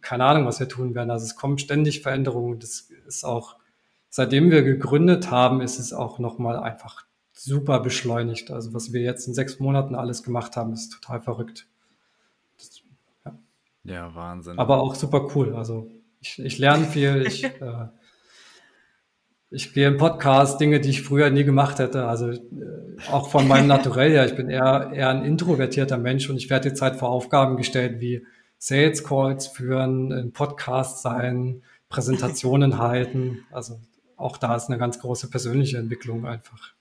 [0.00, 1.10] keine Ahnung, was wir tun werden.
[1.10, 2.58] Also es kommen ständig Veränderungen.
[2.58, 3.56] Das ist auch,
[4.08, 8.50] seitdem wir gegründet haben, ist es auch nochmal einfach super beschleunigt.
[8.50, 11.66] Also was wir jetzt in sechs Monaten alles gemacht haben, ist total verrückt.
[12.58, 12.82] Das,
[13.24, 13.38] ja.
[13.84, 14.14] ja.
[14.14, 14.58] Wahnsinn.
[14.58, 15.54] Aber auch super cool.
[15.54, 15.90] Also
[16.20, 17.24] ich, ich lerne viel.
[17.26, 17.88] Ich, äh,
[19.50, 22.06] ich gehe im Podcast Dinge, die ich früher nie gemacht hätte.
[22.06, 22.38] Also äh,
[23.10, 24.26] auch von meinem Naturell her.
[24.26, 28.00] Ich bin eher, eher ein introvertierter Mensch und ich werde jetzt halt vor Aufgaben gestellt
[28.00, 28.24] wie
[28.58, 33.44] Sales Calls führen, im Podcast sein, Präsentationen halten.
[33.50, 33.80] Also
[34.16, 36.74] auch da ist eine ganz große persönliche Entwicklung einfach.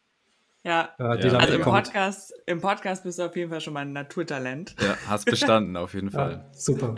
[0.64, 1.38] Ja, äh, ja.
[1.38, 4.76] also im Podcast, im Podcast bist du auf jeden Fall schon mal ein Naturtalent.
[4.82, 6.32] Ja, hast bestanden, auf jeden Fall.
[6.32, 6.96] Ja, super.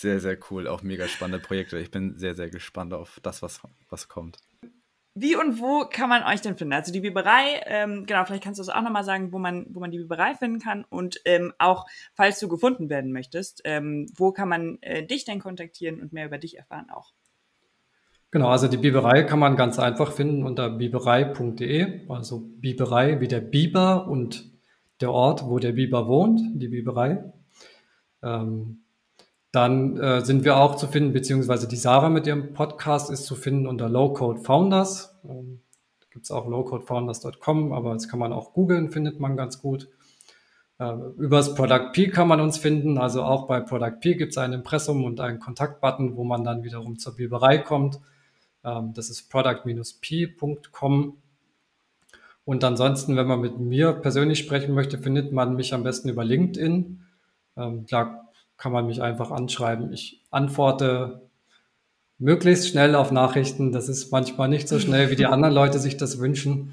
[0.00, 0.68] Sehr, sehr cool.
[0.68, 1.78] Auch mega spannende Projekte.
[1.78, 4.38] Ich bin sehr, sehr gespannt auf das, was, was kommt.
[5.16, 6.72] Wie und wo kann man euch denn finden?
[6.72, 9.78] Also die Biberei, ähm, genau, vielleicht kannst du es auch nochmal sagen, wo man, wo
[9.78, 10.84] man die Biberei finden kann.
[10.88, 15.38] Und ähm, auch, falls du gefunden werden möchtest, ähm, wo kann man äh, dich denn
[15.38, 17.12] kontaktieren und mehr über dich erfahren auch?
[18.32, 23.40] Genau, also die Biberei kann man ganz einfach finden unter biberei.de, also Biberei wie der
[23.40, 24.50] Biber und
[25.00, 27.32] der Ort, wo der Biber wohnt, die Biberei.
[28.24, 28.83] Ähm,
[29.54, 33.36] dann äh, sind wir auch zu finden, beziehungsweise die Sarah mit ihrem Podcast ist zu
[33.36, 35.16] finden unter Low Code Founders.
[35.24, 35.60] Ähm,
[36.00, 39.88] da gibt es auch lowcodefounders.com, aber das kann man auch googeln, findet man ganz gut.
[40.78, 44.38] Äh, übers Product P kann man uns finden, also auch bei Product P gibt es
[44.38, 48.00] ein Impressum und einen Kontaktbutton, wo man dann wiederum zur Biberei kommt.
[48.64, 51.16] Ähm, das ist product-p.com.
[52.44, 56.24] Und ansonsten, wenn man mit mir persönlich sprechen möchte, findet man mich am besten über
[56.24, 57.00] LinkedIn.
[57.56, 58.23] Ähm, da
[58.56, 59.92] kann man mich einfach anschreiben.
[59.92, 61.28] Ich antworte
[62.18, 63.72] möglichst schnell auf Nachrichten.
[63.72, 66.72] Das ist manchmal nicht so schnell, wie die anderen Leute sich das wünschen.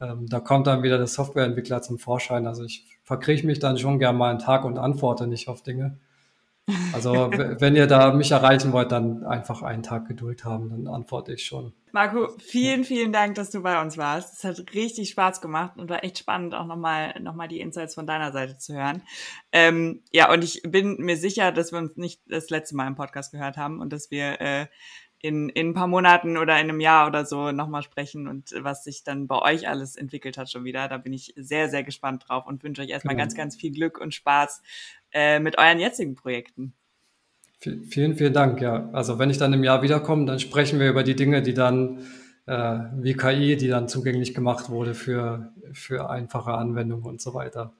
[0.00, 2.46] Ähm, da kommt dann wieder der Softwareentwickler zum Vorschein.
[2.46, 5.98] Also ich verkriege mich dann schon gern mal einen Tag und antworte nicht auf Dinge.
[6.92, 11.32] Also wenn ihr da mich erreichen wollt, dann einfach einen Tag Geduld haben, dann antworte
[11.32, 11.72] ich schon.
[11.92, 14.36] Marco, vielen, vielen Dank, dass du bei uns warst.
[14.36, 17.94] Es hat richtig Spaß gemacht und war echt spannend, auch nochmal noch mal die Insights
[17.94, 19.02] von deiner Seite zu hören.
[19.52, 22.96] Ähm, ja, und ich bin mir sicher, dass wir uns nicht das letzte Mal im
[22.96, 24.66] Podcast gehört haben und dass wir äh,
[25.26, 28.84] in, in ein paar Monaten oder in einem Jahr oder so nochmal sprechen und was
[28.84, 30.88] sich dann bei euch alles entwickelt hat schon wieder.
[30.88, 33.24] Da bin ich sehr, sehr gespannt drauf und wünsche euch erstmal genau.
[33.24, 34.62] ganz, ganz viel Glück und Spaß
[35.12, 36.74] äh, mit euren jetzigen Projekten.
[37.58, 38.60] Vielen, vielen Dank.
[38.60, 41.54] Ja, also wenn ich dann im Jahr wiederkomme, dann sprechen wir über die Dinge, die
[41.54, 42.06] dann
[42.46, 47.74] äh, wie KI, die dann zugänglich gemacht wurde für, für einfache Anwendungen und so weiter.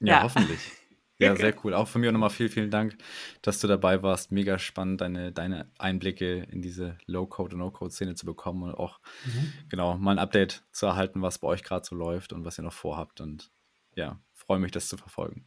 [0.00, 0.22] Ja, ja.
[0.22, 0.60] hoffentlich.
[1.18, 1.74] Ja, sehr cool.
[1.74, 2.98] Auch von mir nochmal vielen, vielen Dank,
[3.40, 4.32] dass du dabei warst.
[4.32, 9.52] Mega spannend, deine, deine Einblicke in diese Low-Code- und No-Code-Szene zu bekommen und auch mhm.
[9.68, 12.64] genau mal ein Update zu erhalten, was bei euch gerade so läuft und was ihr
[12.64, 13.20] noch vorhabt.
[13.20, 13.52] Und
[13.94, 15.46] ja, freue mich, das zu verfolgen.